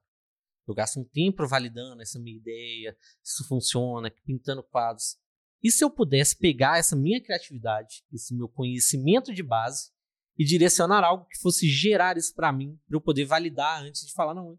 Eu 0.67 0.73
gasto 0.73 0.99
um 0.99 1.03
tempo 1.03 1.47
validando 1.47 2.01
essa 2.01 2.19
minha 2.19 2.37
ideia, 2.37 2.95
se 3.21 3.33
isso 3.33 3.47
funciona, 3.47 4.11
pintando 4.25 4.63
quadros. 4.63 5.17
E 5.63 5.71
se 5.71 5.83
eu 5.83 5.89
pudesse 5.89 6.35
pegar 6.37 6.79
essa 6.79 6.95
minha 6.95 7.21
criatividade, 7.21 8.03
esse 8.11 8.35
meu 8.35 8.47
conhecimento 8.47 9.33
de 9.33 9.43
base 9.43 9.91
e 10.37 10.45
direcionar 10.45 11.03
algo 11.03 11.25
que 11.25 11.37
fosse 11.39 11.67
gerar 11.67 12.17
isso 12.17 12.33
para 12.33 12.51
mim, 12.51 12.79
para 12.87 12.97
eu 12.97 13.01
poder 13.01 13.25
validar 13.25 13.83
antes 13.83 14.05
de 14.05 14.13
falar, 14.13 14.33
não, 14.33 14.57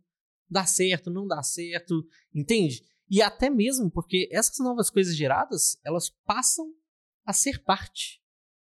dá 0.49 0.65
certo, 0.65 1.11
não 1.11 1.27
dá 1.27 1.43
certo, 1.43 2.07
entende? 2.33 2.85
E 3.11 3.21
até 3.21 3.51
mesmo 3.51 3.91
porque 3.91 4.29
essas 4.31 4.59
novas 4.59 4.91
coisas 4.91 5.17
geradas, 5.17 5.79
elas 5.85 6.11
passam 6.25 6.73
a 7.25 7.33
ser 7.33 7.63
parte 7.63 8.23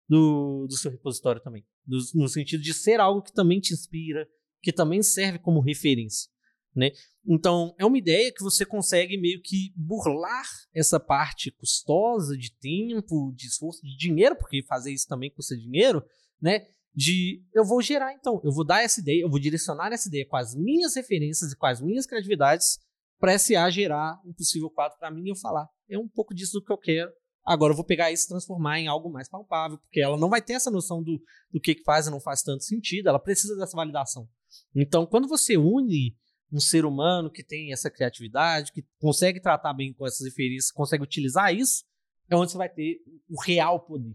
do, 0.09 0.67
do 0.67 0.77
seu 0.77 0.91
repositório 0.91 1.43
também. 1.43 1.65
No 1.87 2.29
sentido 2.29 2.63
de 2.63 2.73
ser 2.73 2.99
algo 3.01 3.23
que 3.23 3.33
também 3.33 3.61
te 3.61 3.73
inspira, 3.75 4.29
que 4.63 4.73
também 4.73 5.03
serve 5.03 5.39
como 5.39 5.61
referência. 5.61 6.31
Né? 6.75 6.91
Então, 7.27 7.75
é 7.79 7.87
uma 7.87 7.97
ideia 7.97 8.33
que 8.33 8.43
você 8.43 8.67
consegue 8.67 9.17
meio 9.17 9.41
que 9.41 9.73
burlar 9.77 10.45
essa 10.75 10.99
parte 10.99 11.53
custosa 11.53 12.37
de 12.37 12.53
tempo, 12.59 13.33
de 13.37 13.47
esforço, 13.47 13.81
de 13.83 13.97
dinheiro, 13.97 14.37
porque 14.37 14.63
fazer 14.65 14.93
isso 14.93 15.07
também 15.07 15.31
custa 15.31 15.57
dinheiro, 15.57 16.05
né? 16.41 16.67
De 16.93 17.43
eu 17.55 17.65
vou 17.65 17.81
gerar, 17.81 18.13
então, 18.13 18.41
eu 18.45 18.53
vou 18.53 18.65
dar 18.65 18.83
essa 18.83 19.01
ideia, 19.01 19.23
eu 19.23 19.31
vou 19.31 19.39
direcionar 19.39 19.93
essa 19.93 20.09
ideia 20.09 20.27
com 20.27 20.37
as 20.37 20.55
minhas 20.55 20.95
referências 20.95 21.53
e 21.53 21.57
com 21.57 21.67
as 21.67 21.81
minhas 21.81 22.07
criatividades 22.07 22.79
para 23.19 23.39
SA 23.39 23.71
gerar 23.71 24.21
um 24.25 24.33
possível 24.33 24.71
quadro 24.71 24.99
para 24.99 25.11
mim 25.11 25.25
e 25.25 25.31
eu 25.31 25.37
falar. 25.37 25.69
É 25.89 25.99
um 25.99 26.09
pouco 26.09 26.35
disso 26.35 26.63
que 26.63 26.73
eu 26.73 26.79
quero. 26.79 27.11
Agora 27.45 27.73
eu 27.73 27.77
vou 27.77 27.85
pegar 27.85 28.11
isso 28.11 28.25
e 28.25 28.29
transformar 28.29 28.81
em 28.81 28.87
algo 28.87 29.11
mais 29.11 29.29
palpável, 29.29 29.79
porque 29.79 30.01
ela 30.01 30.17
não 30.17 30.31
vai 30.31 30.41
ter 30.41 30.55
essa 30.55 30.71
noção 30.71 31.03
do, 31.03 31.21
do 31.53 31.61
que 31.61 31.83
faz 31.85 32.07
e 32.07 32.11
não 32.11 32.21
faz 32.21 32.43
tanto 32.43 32.65
sentido, 32.65 33.09
ela 33.09 33.19
precisa 33.19 33.55
dessa 33.57 33.77
validação. 33.77 34.29
Então, 34.75 35.05
quando 35.05 35.29
você 35.29 35.57
une 35.57 36.17
um 36.53 36.61
ser 36.61 36.85
humano 36.85 37.31
que 37.31 37.43
tem 37.43 37.73
essa 37.73 37.91
criatividade, 37.91 38.73
que 38.73 38.85
consegue 38.99 39.41
tratar 39.41 39.73
bem 39.73 39.93
com 39.93 40.07
essas 40.07 40.27
referências, 40.27 40.71
consegue 40.71 41.03
utilizar 41.03 41.55
isso, 41.55 41.85
é 42.29 42.37
onde 42.37 42.53
você 42.53 42.59
vai 42.59 42.69
ter 42.69 42.99
o 43.29 43.41
real 43.41 43.85
poder, 43.85 44.15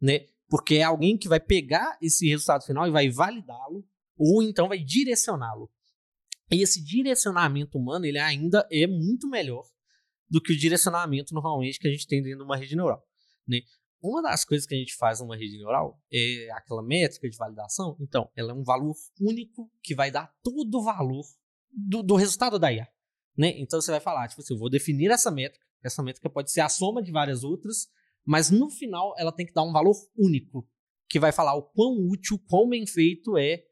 né? 0.00 0.26
Porque 0.48 0.76
é 0.76 0.82
alguém 0.82 1.16
que 1.16 1.28
vai 1.28 1.40
pegar 1.40 1.98
esse 2.00 2.28
resultado 2.28 2.64
final 2.64 2.86
e 2.86 2.90
vai 2.90 3.08
validá-lo, 3.08 3.84
ou 4.16 4.42
então 4.42 4.68
vai 4.68 4.78
direcioná-lo. 4.78 5.70
E 6.50 6.62
esse 6.62 6.82
direcionamento 6.84 7.78
humano, 7.78 8.04
ele 8.04 8.18
ainda 8.18 8.66
é 8.70 8.86
muito 8.86 9.28
melhor 9.28 9.64
do 10.28 10.40
que 10.40 10.52
o 10.52 10.56
direcionamento 10.56 11.34
normalmente 11.34 11.78
que 11.78 11.88
a 11.88 11.90
gente 11.90 12.06
tem 12.06 12.22
dentro 12.22 12.38
de 12.38 12.44
uma 12.44 12.56
rede 12.56 12.76
neural, 12.76 13.02
né? 13.46 13.60
Uma 14.02 14.20
das 14.20 14.44
coisas 14.44 14.66
que 14.66 14.74
a 14.74 14.78
gente 14.78 14.94
faz 14.96 15.20
numa 15.20 15.34
rede 15.34 15.56
neural 15.56 15.98
é 16.12 16.50
aquela 16.52 16.82
métrica 16.82 17.28
de 17.28 17.38
validação. 17.38 17.96
Então, 17.98 18.30
ela 18.36 18.52
é 18.52 18.54
um 18.54 18.62
valor 18.62 18.94
único 19.18 19.70
que 19.82 19.94
vai 19.94 20.10
dar 20.10 20.30
todo 20.42 20.78
o 20.78 20.84
valor 20.84 21.24
do, 21.74 22.02
do 22.02 22.14
resultado 22.16 22.58
da 22.58 22.72
IA. 22.72 22.88
Né? 23.36 23.52
Então 23.58 23.80
você 23.80 23.90
vai 23.90 24.00
falar, 24.00 24.28
tipo 24.28 24.40
assim, 24.40 24.54
eu 24.54 24.58
vou 24.58 24.70
definir 24.70 25.10
essa 25.10 25.30
métrica, 25.30 25.64
essa 25.82 26.02
métrica 26.02 26.30
pode 26.30 26.50
ser 26.50 26.60
a 26.60 26.68
soma 26.68 27.02
de 27.02 27.10
várias 27.10 27.42
outras, 27.44 27.88
mas 28.24 28.50
no 28.50 28.70
final 28.70 29.14
ela 29.18 29.32
tem 29.32 29.44
que 29.44 29.52
dar 29.52 29.62
um 29.64 29.72
valor 29.72 29.94
único, 30.16 30.66
que 31.08 31.20
vai 31.20 31.32
falar 31.32 31.54
o 31.54 31.62
quão 31.62 31.96
útil, 32.08 32.38
quão 32.48 32.68
bem 32.68 32.86
feito 32.86 33.36
é 33.36 33.62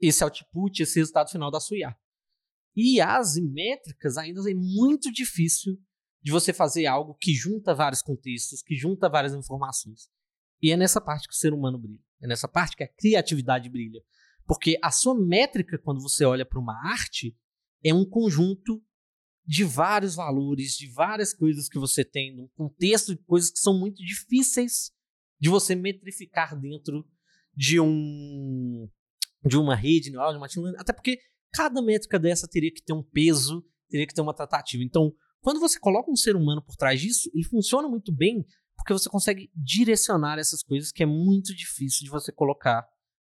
esse 0.00 0.24
output, 0.24 0.82
esse 0.82 0.98
resultado 0.98 1.30
final 1.30 1.50
da 1.50 1.60
sua 1.60 1.76
IA. 1.76 1.96
E 2.74 3.00
as 3.00 3.36
métricas 3.36 4.16
ainda 4.16 4.40
é 4.50 4.54
muito 4.54 5.12
difícil 5.12 5.78
de 6.22 6.30
você 6.30 6.52
fazer 6.52 6.86
algo 6.86 7.14
que 7.14 7.34
junta 7.34 7.74
vários 7.74 8.00
contextos, 8.02 8.62
que 8.62 8.74
junta 8.74 9.08
várias 9.08 9.34
informações. 9.34 10.08
E 10.62 10.70
é 10.70 10.76
nessa 10.76 11.00
parte 11.00 11.26
que 11.26 11.34
o 11.34 11.36
ser 11.36 11.52
humano 11.52 11.78
brilha. 11.78 12.00
É 12.22 12.26
nessa 12.26 12.46
parte 12.46 12.76
que 12.76 12.84
a 12.84 12.88
criatividade 12.88 13.68
brilha. 13.68 14.02
Porque 14.50 14.76
a 14.82 14.90
sua 14.90 15.14
métrica, 15.14 15.78
quando 15.78 16.00
você 16.00 16.24
olha 16.24 16.44
para 16.44 16.58
uma 16.58 16.74
arte, 16.90 17.36
é 17.84 17.94
um 17.94 18.04
conjunto 18.04 18.82
de 19.46 19.62
vários 19.62 20.16
valores, 20.16 20.72
de 20.72 20.88
várias 20.88 21.32
coisas 21.32 21.68
que 21.68 21.78
você 21.78 22.04
tem, 22.04 22.34
num 22.34 22.48
contexto 22.56 23.14
de 23.14 23.22
coisas 23.22 23.52
que 23.52 23.60
são 23.60 23.78
muito 23.78 24.02
difíceis 24.02 24.90
de 25.38 25.48
você 25.48 25.76
metrificar 25.76 26.58
dentro 26.58 27.08
de 27.54 27.78
um 27.78 28.88
de 29.46 29.56
uma 29.56 29.76
rede 29.76 30.10
neural, 30.10 30.32
de 30.32 30.38
uma 30.38 30.46
machine 30.46 30.74
até 30.76 30.92
porque 30.92 31.20
cada 31.52 31.80
métrica 31.80 32.18
dessa 32.18 32.48
teria 32.48 32.72
que 32.74 32.82
ter 32.82 32.92
um 32.92 33.04
peso, 33.04 33.64
teria 33.88 34.04
que 34.04 34.12
ter 34.12 34.20
uma 34.20 34.34
tratativa. 34.34 34.82
Então, 34.82 35.14
quando 35.40 35.60
você 35.60 35.78
coloca 35.78 36.10
um 36.10 36.16
ser 36.16 36.34
humano 36.34 36.60
por 36.60 36.74
trás 36.74 37.00
disso, 37.00 37.30
ele 37.32 37.44
funciona 37.44 37.88
muito 37.88 38.12
bem 38.12 38.44
porque 38.74 38.92
você 38.92 39.08
consegue 39.08 39.48
direcionar 39.54 40.40
essas 40.40 40.60
coisas 40.60 40.90
que 40.90 41.04
é 41.04 41.06
muito 41.06 41.54
difícil 41.54 42.02
de 42.02 42.10
você 42.10 42.32
colocar 42.32 42.84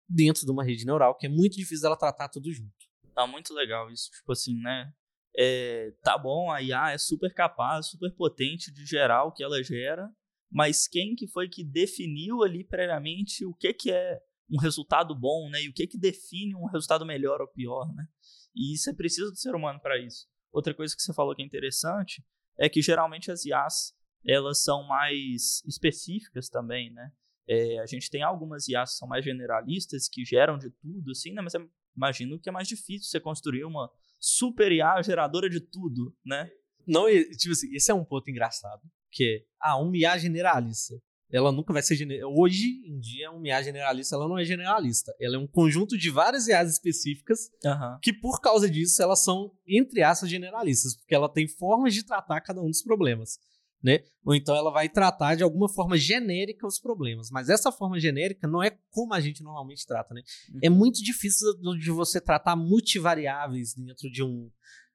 dentro 0.08 0.44
de 0.44 0.50
uma 0.50 0.64
rede 0.64 0.84
neural, 0.84 1.16
que 1.16 1.26
é 1.26 1.28
muito 1.28 1.56
difícil 1.56 1.82
dela 1.82 1.96
tratar 1.96 2.28
tudo 2.28 2.52
junto. 2.52 2.72
Tá 3.14 3.26
muito 3.26 3.54
legal 3.54 3.90
isso, 3.90 4.10
tipo 4.10 4.32
assim, 4.32 4.60
né? 4.60 4.92
É, 5.36 5.92
tá 6.02 6.16
bom, 6.16 6.50
a 6.50 6.62
IA 6.62 6.92
é 6.92 6.98
super 6.98 7.32
capaz, 7.32 7.88
super 7.88 8.12
potente 8.14 8.72
de 8.72 8.86
gerar 8.86 9.24
o 9.24 9.32
que 9.32 9.42
ela 9.42 9.62
gera, 9.62 10.08
mas 10.50 10.86
quem 10.86 11.14
que 11.16 11.26
foi 11.26 11.48
que 11.48 11.64
definiu 11.64 12.42
ali 12.42 12.64
previamente 12.64 13.44
o 13.44 13.54
que 13.54 13.72
que 13.72 13.90
é 13.90 14.20
um 14.50 14.58
resultado 14.58 15.14
bom, 15.14 15.48
né? 15.50 15.62
E 15.62 15.68
o 15.68 15.72
que 15.72 15.86
que 15.86 15.98
define 15.98 16.54
um 16.54 16.66
resultado 16.66 17.04
melhor 17.04 17.40
ou 17.40 17.48
pior, 17.48 17.92
né? 17.94 18.06
E 18.54 18.76
você 18.76 18.94
precisa 18.94 19.30
do 19.30 19.36
ser 19.36 19.54
humano 19.54 19.80
para 19.80 19.98
isso. 19.98 20.28
Outra 20.52 20.72
coisa 20.72 20.94
que 20.94 21.02
você 21.02 21.12
falou 21.12 21.34
que 21.34 21.42
é 21.42 21.44
interessante 21.44 22.24
é 22.56 22.68
que 22.68 22.80
geralmente 22.80 23.30
as 23.30 23.44
IAs 23.44 23.92
elas 24.26 24.62
são 24.62 24.86
mais 24.86 25.62
específicas 25.66 26.48
também, 26.48 26.92
né? 26.92 27.12
É, 27.48 27.78
a 27.78 27.86
gente 27.86 28.10
tem 28.10 28.22
algumas 28.22 28.68
IAs 28.68 28.92
que 28.92 28.98
são 28.98 29.08
mais 29.08 29.24
generalistas, 29.24 30.08
que 30.08 30.24
geram 30.24 30.56
de 30.58 30.70
tudo, 30.70 31.10
assim, 31.10 31.32
né? 31.32 31.42
Mas 31.42 31.52
imagino 31.96 32.38
que 32.38 32.48
é 32.48 32.52
mais 32.52 32.66
difícil 32.66 33.08
você 33.08 33.20
construir 33.20 33.64
uma 33.64 33.90
super 34.18 34.72
IA 34.72 35.00
geradora 35.02 35.48
de 35.48 35.60
tudo, 35.60 36.14
né? 36.24 36.50
Não, 36.86 37.06
tipo 37.36 37.52
assim, 37.52 37.74
esse 37.74 37.90
é 37.90 37.94
um 37.94 38.04
ponto 38.04 38.30
engraçado, 38.30 38.82
que 39.10 39.24
é, 39.24 39.44
ah, 39.60 39.76
uma 39.78 39.96
IA 39.96 40.18
generalista. 40.18 40.94
Ela 41.32 41.50
nunca 41.50 41.72
vai 41.72 41.82
ser 41.82 41.96
generalista. 41.96 42.40
Hoje 42.40 42.64
em 42.86 42.98
dia, 43.00 43.30
uma 43.30 43.46
IA 43.48 43.62
generalista, 43.62 44.14
ela 44.14 44.28
não 44.28 44.38
é 44.38 44.44
generalista. 44.44 45.12
Ela 45.20 45.36
é 45.36 45.38
um 45.38 45.46
conjunto 45.46 45.96
de 45.98 46.10
várias 46.10 46.46
IAs 46.46 46.70
específicas 46.70 47.50
uhum. 47.64 47.98
que, 48.00 48.12
por 48.12 48.40
causa 48.40 48.70
disso, 48.70 49.02
elas 49.02 49.24
são, 49.24 49.50
entre 49.66 50.02
aspas, 50.02 50.30
generalistas, 50.30 50.96
porque 50.96 51.14
ela 51.14 51.28
tem 51.28 51.48
formas 51.48 51.92
de 51.92 52.04
tratar 52.04 52.40
cada 52.40 52.60
um 52.60 52.68
dos 52.68 52.82
problemas 52.82 53.38
né? 53.84 54.02
Ou 54.24 54.34
então 54.34 54.56
ela 54.56 54.70
vai 54.70 54.88
tratar 54.88 55.34
de 55.34 55.42
alguma 55.42 55.68
forma 55.68 55.98
genérica 55.98 56.66
os 56.66 56.80
problemas. 56.80 57.28
Mas 57.30 57.50
essa 57.50 57.70
forma 57.70 58.00
genérica 58.00 58.48
não 58.48 58.62
é 58.62 58.70
como 58.90 59.12
a 59.12 59.20
gente 59.20 59.42
normalmente 59.42 59.86
trata, 59.86 60.14
né? 60.14 60.22
Uhum. 60.54 60.60
É 60.62 60.70
muito 60.70 61.02
difícil 61.02 61.46
de 61.78 61.90
você 61.90 62.18
tratar 62.18 62.56
multivariáveis 62.56 63.74
dentro 63.74 64.10
de 64.10 64.22
um, 64.22 64.50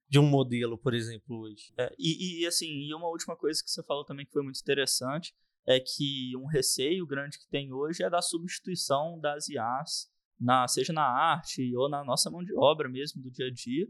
de 0.09 0.17
um 0.17 0.27
modelo, 0.27 0.75
por 0.75 0.95
exemplo, 0.95 1.41
hoje. 1.41 1.71
É, 1.77 1.93
e, 1.99 2.41
e, 2.41 2.47
assim, 2.47 2.65
e 2.65 2.91
uma 2.95 3.07
última 3.07 3.37
coisa 3.37 3.61
que 3.63 3.69
você 3.69 3.83
falou 3.83 4.03
também 4.03 4.25
que 4.25 4.31
foi 4.31 4.41
muito 4.41 4.59
interessante 4.59 5.35
é 5.67 5.79
que 5.79 6.35
um 6.35 6.47
receio 6.47 7.05
grande 7.05 7.37
que 7.37 7.47
tem 7.47 7.71
hoje 7.71 8.03
é 8.03 8.09
da 8.09 8.23
substituição 8.23 9.19
das 9.19 9.49
IAs, 9.49 10.09
na, 10.39 10.67
seja 10.67 10.91
na 10.91 11.03
arte 11.03 11.75
ou 11.75 11.87
na 11.87 12.03
nossa 12.03 12.31
mão 12.31 12.43
de 12.43 12.55
obra 12.55 12.89
mesmo 12.89 13.21
do 13.21 13.29
dia 13.29 13.45
a 13.45 13.51
dia. 13.51 13.87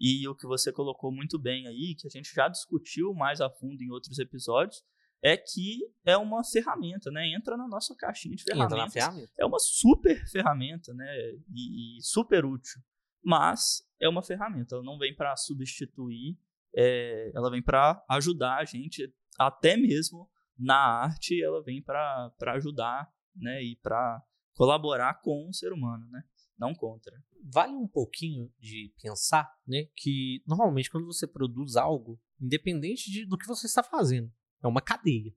E 0.00 0.26
o 0.28 0.34
que 0.34 0.46
você 0.46 0.72
colocou 0.72 1.12
muito 1.12 1.38
bem 1.38 1.66
aí, 1.66 1.94
que 1.94 2.06
a 2.06 2.10
gente 2.10 2.32
já 2.32 2.48
discutiu 2.48 3.12
mais 3.14 3.40
a 3.40 3.50
fundo 3.50 3.82
em 3.82 3.90
outros 3.90 4.18
episódios, 4.18 4.82
é 5.22 5.36
que 5.36 5.80
é 6.04 6.16
uma 6.16 6.44
ferramenta, 6.44 7.10
né? 7.10 7.26
Entra 7.34 7.56
na 7.56 7.66
nossa 7.66 7.94
caixinha 7.96 8.36
de 8.36 8.44
ferramentas. 8.44 8.92
ferramenta. 8.92 9.32
É 9.36 9.44
uma 9.44 9.58
super 9.58 10.24
ferramenta, 10.30 10.94
né? 10.94 11.06
E, 11.52 11.98
e, 11.98 12.02
super 12.02 12.44
útil. 12.44 12.80
Mas 13.24 13.82
é 14.00 14.08
uma 14.08 14.22
ferramenta, 14.22 14.76
ela 14.76 14.84
não 14.84 14.96
vem 14.96 15.14
para 15.14 15.36
substituir 15.36 16.38
é, 16.76 17.30
ela 17.34 17.50
vem 17.50 17.62
para 17.62 18.04
ajudar 18.08 18.58
a 18.58 18.64
gente, 18.64 19.12
até 19.38 19.76
mesmo 19.76 20.28
na 20.58 20.76
arte, 20.76 21.42
ela 21.42 21.62
vem 21.62 21.82
para 21.82 22.32
ajudar, 22.54 23.08
né, 23.34 23.62
e 23.62 23.76
para 23.76 24.22
colaborar 24.54 25.20
com 25.20 25.48
o 25.48 25.52
ser 25.52 25.72
humano, 25.72 26.06
né, 26.10 26.22
não 26.58 26.74
contra. 26.74 27.12
Vale 27.52 27.74
um 27.74 27.86
pouquinho 27.86 28.52
de 28.58 28.92
pensar, 29.00 29.48
né, 29.66 29.86
que 29.96 30.42
normalmente 30.46 30.90
quando 30.90 31.06
você 31.06 31.26
produz 31.26 31.76
algo, 31.76 32.20
independente 32.40 33.10
de, 33.10 33.24
do 33.24 33.38
que 33.38 33.46
você 33.46 33.66
está 33.66 33.82
fazendo, 33.82 34.32
é 34.62 34.66
uma 34.66 34.80
cadeia. 34.80 35.32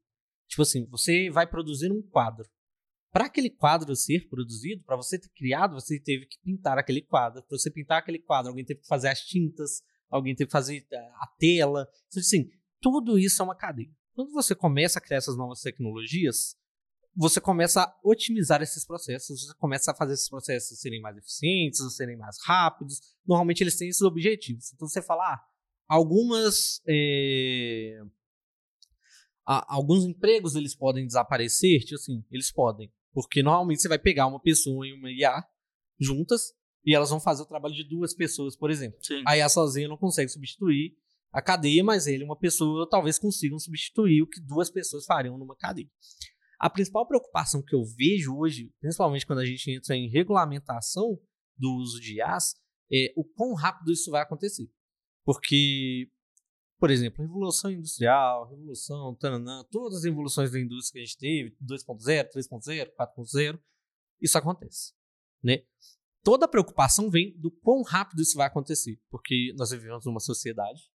Tipo 0.47 0.63
assim, 0.63 0.85
você 0.87 1.29
vai 1.29 1.47
produzir 1.47 1.91
um 1.91 2.01
quadro. 2.01 2.49
Para 3.11 3.25
aquele 3.25 3.49
quadro 3.49 3.95
ser 3.95 4.27
produzido, 4.29 4.83
para 4.83 4.95
você 4.95 5.19
ter 5.19 5.29
criado, 5.29 5.73
você 5.73 5.99
teve 5.99 6.25
que 6.25 6.37
pintar 6.41 6.77
aquele 6.77 7.01
quadro. 7.01 7.43
Para 7.43 7.57
você 7.57 7.69
pintar 7.69 7.99
aquele 7.99 8.19
quadro, 8.19 8.49
alguém 8.49 8.65
teve 8.65 8.81
que 8.81 8.87
fazer 8.87 9.09
as 9.09 9.19
tintas, 9.21 9.81
alguém 10.09 10.33
teve 10.33 10.47
que 10.47 10.51
fazer 10.51 10.85
eh, 10.91 10.97
a 10.97 11.27
tela. 11.37 11.87
Então, 12.07 12.21
assim, 12.21 12.49
tudo 12.81 13.19
isso 13.19 13.41
é 13.41 13.45
uma 13.45 13.55
cadeia. 13.55 13.93
Quando 14.13 14.31
você 14.31 14.55
começa 14.55 14.99
a 14.99 15.01
criar 15.01 15.17
essas 15.17 15.37
novas 15.37 15.61
tecnologias, 15.61 16.55
você 17.15 17.41
começa 17.41 17.83
a 17.83 17.99
otimizar 18.03 18.61
esses 18.61 18.85
processos, 18.85 19.45
você 19.45 19.53
começa 19.55 19.91
a 19.91 19.95
fazer 19.95 20.13
esses 20.13 20.29
processos 20.29 20.79
serem 20.79 21.01
mais 21.01 21.17
eficientes, 21.17 21.95
serem 21.95 22.17
mais 22.17 22.37
rápidos. 22.45 23.01
Normalmente 23.25 23.61
eles 23.61 23.77
têm 23.77 23.89
esses 23.89 24.01
objetivos. 24.01 24.71
Então 24.73 24.87
você 24.87 25.01
fala, 25.01 25.33
ah, 25.33 25.45
algumas 25.87 26.81
é, 26.87 28.01
alguns 29.45 30.05
empregos 30.05 30.55
eles 30.55 30.75
podem 30.75 31.05
desaparecer, 31.05 31.81
tipo 31.81 31.95
assim, 31.95 32.23
eles 32.31 32.51
podem. 32.51 32.91
Porque 33.13 33.43
normalmente 33.43 33.81
você 33.81 33.89
vai 33.89 33.99
pegar 33.99 34.27
uma 34.27 34.39
pessoa 34.39 34.87
e 34.87 34.93
uma 34.93 35.11
IA 35.11 35.43
juntas 35.99 36.53
e 36.85 36.95
elas 36.95 37.09
vão 37.09 37.19
fazer 37.19 37.43
o 37.43 37.45
trabalho 37.45 37.75
de 37.75 37.83
duas 37.83 38.13
pessoas, 38.13 38.55
por 38.55 38.71
exemplo. 38.71 38.97
Sim. 39.01 39.21
A 39.27 39.37
IA 39.37 39.49
sozinha 39.49 39.87
não 39.87 39.97
consegue 39.97 40.29
substituir 40.29 40.95
a 41.31 41.41
cadeia, 41.41 41.83
mas 41.83 42.07
ele, 42.07 42.23
uma 42.23 42.37
pessoa, 42.37 42.87
talvez 42.89 43.17
consigam 43.17 43.57
substituir 43.59 44.21
o 44.21 44.27
que 44.27 44.41
duas 44.41 44.69
pessoas 44.69 45.05
fariam 45.05 45.37
numa 45.37 45.55
cadeia. 45.55 45.89
A 46.61 46.69
principal 46.69 47.07
preocupação 47.07 47.63
que 47.63 47.73
eu 47.73 47.83
vejo 47.83 48.37
hoje, 48.37 48.71
principalmente 48.79 49.25
quando 49.25 49.39
a 49.39 49.45
gente 49.45 49.71
entra 49.71 49.95
em 49.95 50.07
regulamentação 50.07 51.19
do 51.57 51.73
uso 51.77 51.99
de 51.99 52.17
IAs, 52.17 52.53
é 52.93 53.11
o 53.17 53.23
quão 53.23 53.55
rápido 53.55 53.91
isso 53.91 54.11
vai 54.11 54.21
acontecer. 54.21 54.71
Porque, 55.25 56.07
por 56.79 56.91
exemplo, 56.91 57.23
revolução 57.25 57.71
industrial, 57.71 58.47
revolução, 58.47 59.15
tananã, 59.15 59.65
todas 59.71 59.97
as 59.97 60.05
evoluções 60.05 60.51
da 60.51 60.59
indústria 60.59 60.99
que 60.99 61.03
a 61.03 61.05
gente 61.07 61.17
teve, 61.17 61.57
2.0, 61.65 62.29
3.0, 62.29 62.91
4.0, 62.95 63.59
isso 64.21 64.37
acontece. 64.37 64.93
Né? 65.43 65.63
Toda 66.21 66.45
a 66.45 66.47
preocupação 66.47 67.09
vem 67.09 67.35
do 67.39 67.49
quão 67.49 67.81
rápido 67.81 68.21
isso 68.21 68.37
vai 68.37 68.45
acontecer, 68.45 69.01
porque 69.09 69.51
nós 69.57 69.71
vivemos 69.71 70.05
numa 70.05 70.19
sociedade 70.19 70.91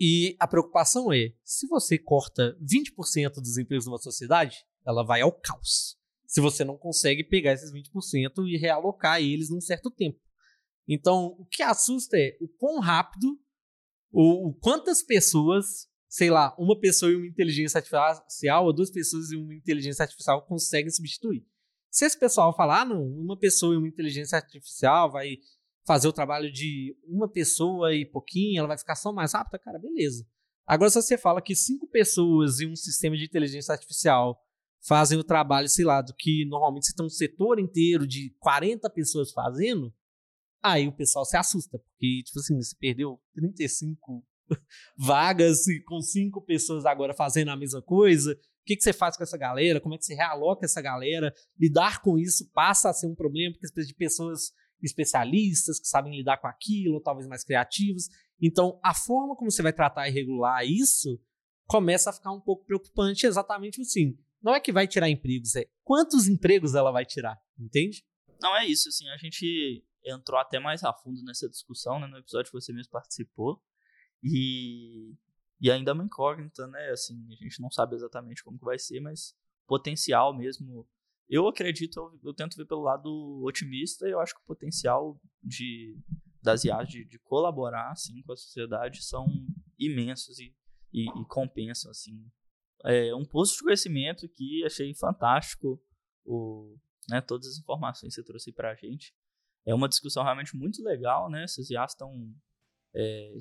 e 0.00 0.36
a 0.38 0.46
preocupação 0.46 1.12
é, 1.12 1.34
se 1.42 1.66
você 1.66 1.98
corta 1.98 2.56
20% 2.62 3.34
dos 3.34 3.58
empregos 3.58 3.86
numa 3.86 3.98
sociedade, 3.98 4.64
ela 4.86 5.04
vai 5.04 5.20
ao 5.20 5.32
caos. 5.32 5.96
Se 6.26 6.40
você 6.40 6.64
não 6.64 6.76
consegue 6.76 7.24
pegar 7.24 7.52
esses 7.52 7.72
20% 7.72 8.46
e 8.46 8.56
realocar 8.56 9.20
eles 9.20 9.50
num 9.50 9.60
certo 9.60 9.90
tempo. 9.90 10.20
Então, 10.86 11.36
o 11.38 11.44
que 11.44 11.62
assusta 11.62 12.16
é 12.18 12.36
o 12.40 12.48
quão 12.48 12.80
rápido 12.80 13.38
o, 14.10 14.48
o, 14.48 14.54
quantas 14.54 15.02
pessoas, 15.02 15.86
sei 16.08 16.30
lá, 16.30 16.54
uma 16.58 16.78
pessoa 16.78 17.12
e 17.12 17.16
uma 17.16 17.26
inteligência 17.26 17.78
artificial, 17.78 18.64
ou 18.64 18.72
duas 18.72 18.90
pessoas 18.90 19.30
e 19.30 19.36
uma 19.36 19.54
inteligência 19.54 20.02
artificial 20.02 20.44
conseguem 20.46 20.90
substituir. 20.90 21.46
Se 21.90 22.04
esse 22.04 22.18
pessoal 22.18 22.54
falar, 22.54 22.82
ah, 22.82 22.84
não, 22.84 23.02
uma 23.02 23.38
pessoa 23.38 23.74
e 23.74 23.76
uma 23.76 23.88
inteligência 23.88 24.36
artificial 24.36 25.10
vai 25.10 25.38
fazer 25.86 26.08
o 26.08 26.12
trabalho 26.12 26.52
de 26.52 26.96
uma 27.04 27.28
pessoa 27.28 27.94
e 27.94 28.04
pouquinho, 28.04 28.58
ela 28.58 28.68
vai 28.68 28.78
ficar 28.78 28.94
só 28.94 29.12
mais 29.12 29.32
rápida, 29.32 29.58
cara, 29.58 29.78
beleza. 29.78 30.26
Agora, 30.66 30.90
se 30.90 31.00
você 31.00 31.16
fala 31.16 31.40
que 31.40 31.54
cinco 31.54 31.86
pessoas 31.86 32.60
e 32.60 32.66
um 32.66 32.76
sistema 32.76 33.16
de 33.16 33.24
inteligência 33.24 33.72
artificial 33.72 34.38
fazem 34.86 35.18
o 35.18 35.24
trabalho, 35.24 35.68
sei 35.68 35.84
lá, 35.84 36.00
do 36.00 36.14
que 36.14 36.44
normalmente 36.46 36.86
você 36.86 36.94
tem 36.94 37.06
um 37.06 37.10
setor 37.10 37.58
inteiro 37.58 38.06
de 38.06 38.34
40 38.38 38.88
pessoas 38.90 39.32
fazendo, 39.32 39.92
Aí 40.62 40.88
o 40.88 40.92
pessoal 40.92 41.24
se 41.24 41.36
assusta, 41.36 41.78
porque, 41.78 42.22
tipo 42.24 42.38
assim, 42.38 42.56
você 42.56 42.74
perdeu 42.78 43.20
35 43.34 44.24
vagas 44.98 45.60
com 45.86 46.00
cinco 46.00 46.42
pessoas 46.42 46.84
agora 46.84 47.14
fazendo 47.14 47.50
a 47.50 47.56
mesma 47.56 47.80
coisa. 47.80 48.32
O 48.32 48.64
que, 48.66 48.76
que 48.76 48.82
você 48.82 48.92
faz 48.92 49.16
com 49.16 49.22
essa 49.22 49.38
galera? 49.38 49.80
Como 49.80 49.94
é 49.94 49.98
que 49.98 50.04
você 50.04 50.14
realoca 50.14 50.64
essa 50.64 50.82
galera? 50.82 51.32
Lidar 51.58 52.02
com 52.02 52.18
isso 52.18 52.50
passa 52.52 52.90
a 52.90 52.92
ser 52.92 53.06
um 53.06 53.14
problema, 53.14 53.52
porque 53.52 53.72
precisa 53.72 53.86
de 53.86 53.94
pessoas 53.94 54.52
especialistas 54.82 55.80
que 55.80 55.88
sabem 55.88 56.16
lidar 56.16 56.38
com 56.38 56.48
aquilo, 56.48 57.00
talvez 57.00 57.26
mais 57.28 57.44
criativos. 57.44 58.08
Então, 58.40 58.78
a 58.82 58.94
forma 58.94 59.36
como 59.36 59.50
você 59.50 59.62
vai 59.62 59.72
tratar 59.72 60.08
e 60.08 60.12
regular 60.12 60.64
isso 60.64 61.20
começa 61.66 62.10
a 62.10 62.12
ficar 62.12 62.32
um 62.32 62.40
pouco 62.40 62.64
preocupante, 62.64 63.26
exatamente 63.26 63.80
assim. 63.80 64.18
Não 64.42 64.54
é 64.54 64.60
que 64.60 64.72
vai 64.72 64.86
tirar 64.86 65.08
empregos, 65.08 65.56
é 65.56 65.66
quantos 65.82 66.28
empregos 66.28 66.74
ela 66.74 66.90
vai 66.90 67.04
tirar, 67.04 67.36
entende? 67.58 68.04
Não 68.40 68.56
é 68.56 68.66
isso, 68.66 68.88
assim, 68.88 69.08
a 69.08 69.16
gente 69.16 69.84
entrou 70.04 70.38
até 70.38 70.58
mais 70.58 70.84
a 70.84 70.92
fundo 70.92 71.22
nessa 71.24 71.48
discussão, 71.48 71.98
né, 71.98 72.06
no 72.06 72.18
episódio 72.18 72.50
que 72.50 72.60
você 72.60 72.72
mesmo 72.72 72.90
participou. 72.90 73.62
E, 74.22 75.14
e 75.60 75.70
ainda 75.70 75.90
é 75.90 75.94
uma 75.94 76.04
incógnita, 76.04 76.66
né? 76.66 76.90
Assim, 76.90 77.26
a 77.32 77.44
gente 77.44 77.60
não 77.60 77.70
sabe 77.70 77.94
exatamente 77.94 78.42
como 78.42 78.58
que 78.58 78.64
vai 78.64 78.78
ser, 78.78 79.00
mas 79.00 79.34
potencial 79.66 80.36
mesmo. 80.36 80.88
Eu 81.28 81.46
acredito, 81.46 81.98
eu, 81.98 82.18
eu 82.30 82.34
tento 82.34 82.56
ver 82.56 82.66
pelo 82.66 82.82
lado 82.82 83.42
otimista 83.44 84.08
e 84.08 84.12
eu 84.12 84.20
acho 84.20 84.34
que 84.34 84.40
o 84.40 84.46
potencial 84.46 85.20
de, 85.42 85.96
das 86.42 86.64
IAs 86.64 86.88
de, 86.88 87.04
de 87.04 87.18
colaborar 87.18 87.90
assim, 87.90 88.22
com 88.22 88.32
a 88.32 88.36
sociedade 88.36 89.04
são 89.04 89.26
imensos 89.78 90.38
e, 90.38 90.54
e, 90.92 91.04
e 91.04 91.24
compensam. 91.28 91.90
Assim. 91.90 92.26
É 92.84 93.14
um 93.14 93.24
posto 93.24 93.56
de 93.56 93.64
conhecimento 93.64 94.28
que 94.28 94.64
achei 94.64 94.94
fantástico 94.94 95.82
o, 96.24 96.76
né, 97.08 97.20
todas 97.20 97.48
as 97.48 97.58
informações 97.58 98.14
que 98.14 98.20
você 98.20 98.24
trouxe 98.24 98.52
para 98.52 98.70
a 98.70 98.74
gente 98.74 99.12
é 99.68 99.74
uma 99.74 99.88
discussão 99.88 100.24
realmente 100.24 100.56
muito 100.56 100.82
legal, 100.82 101.28
né? 101.28 101.44
Essas 101.44 101.68
IAs 101.68 101.92
estão 101.92 102.34
é, 102.94 103.36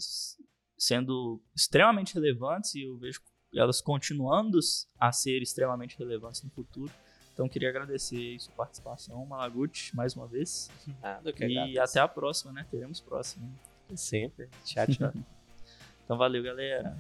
sendo 0.78 1.42
extremamente 1.56 2.14
relevantes 2.14 2.76
e 2.76 2.84
eu 2.84 2.98
vejo 2.98 3.22
elas 3.56 3.80
continuando 3.80 4.60
a 5.00 5.12
ser 5.14 5.42
extremamente 5.42 5.98
relevantes 5.98 6.44
no 6.44 6.50
futuro. 6.50 6.92
Então, 7.34 7.48
queria 7.48 7.70
agradecer 7.70 8.36
a 8.36 8.40
sua 8.40 8.54
participação, 8.56 9.26
Malaguti, 9.26 9.96
mais 9.96 10.16
uma 10.16 10.28
vez. 10.28 10.70
Nada, 11.02 11.32
que 11.32 11.46
e 11.46 11.58
agradeço. 11.58 11.82
até 11.82 12.00
a 12.02 12.08
próxima, 12.10 12.52
né? 12.52 12.68
Teremos 12.70 13.00
próxima. 13.00 13.50
Sempre. 13.96 14.50
Tchau, 14.66 14.86
tchau. 14.88 15.14
então, 16.04 16.18
valeu, 16.18 16.44
galera. 16.44 16.98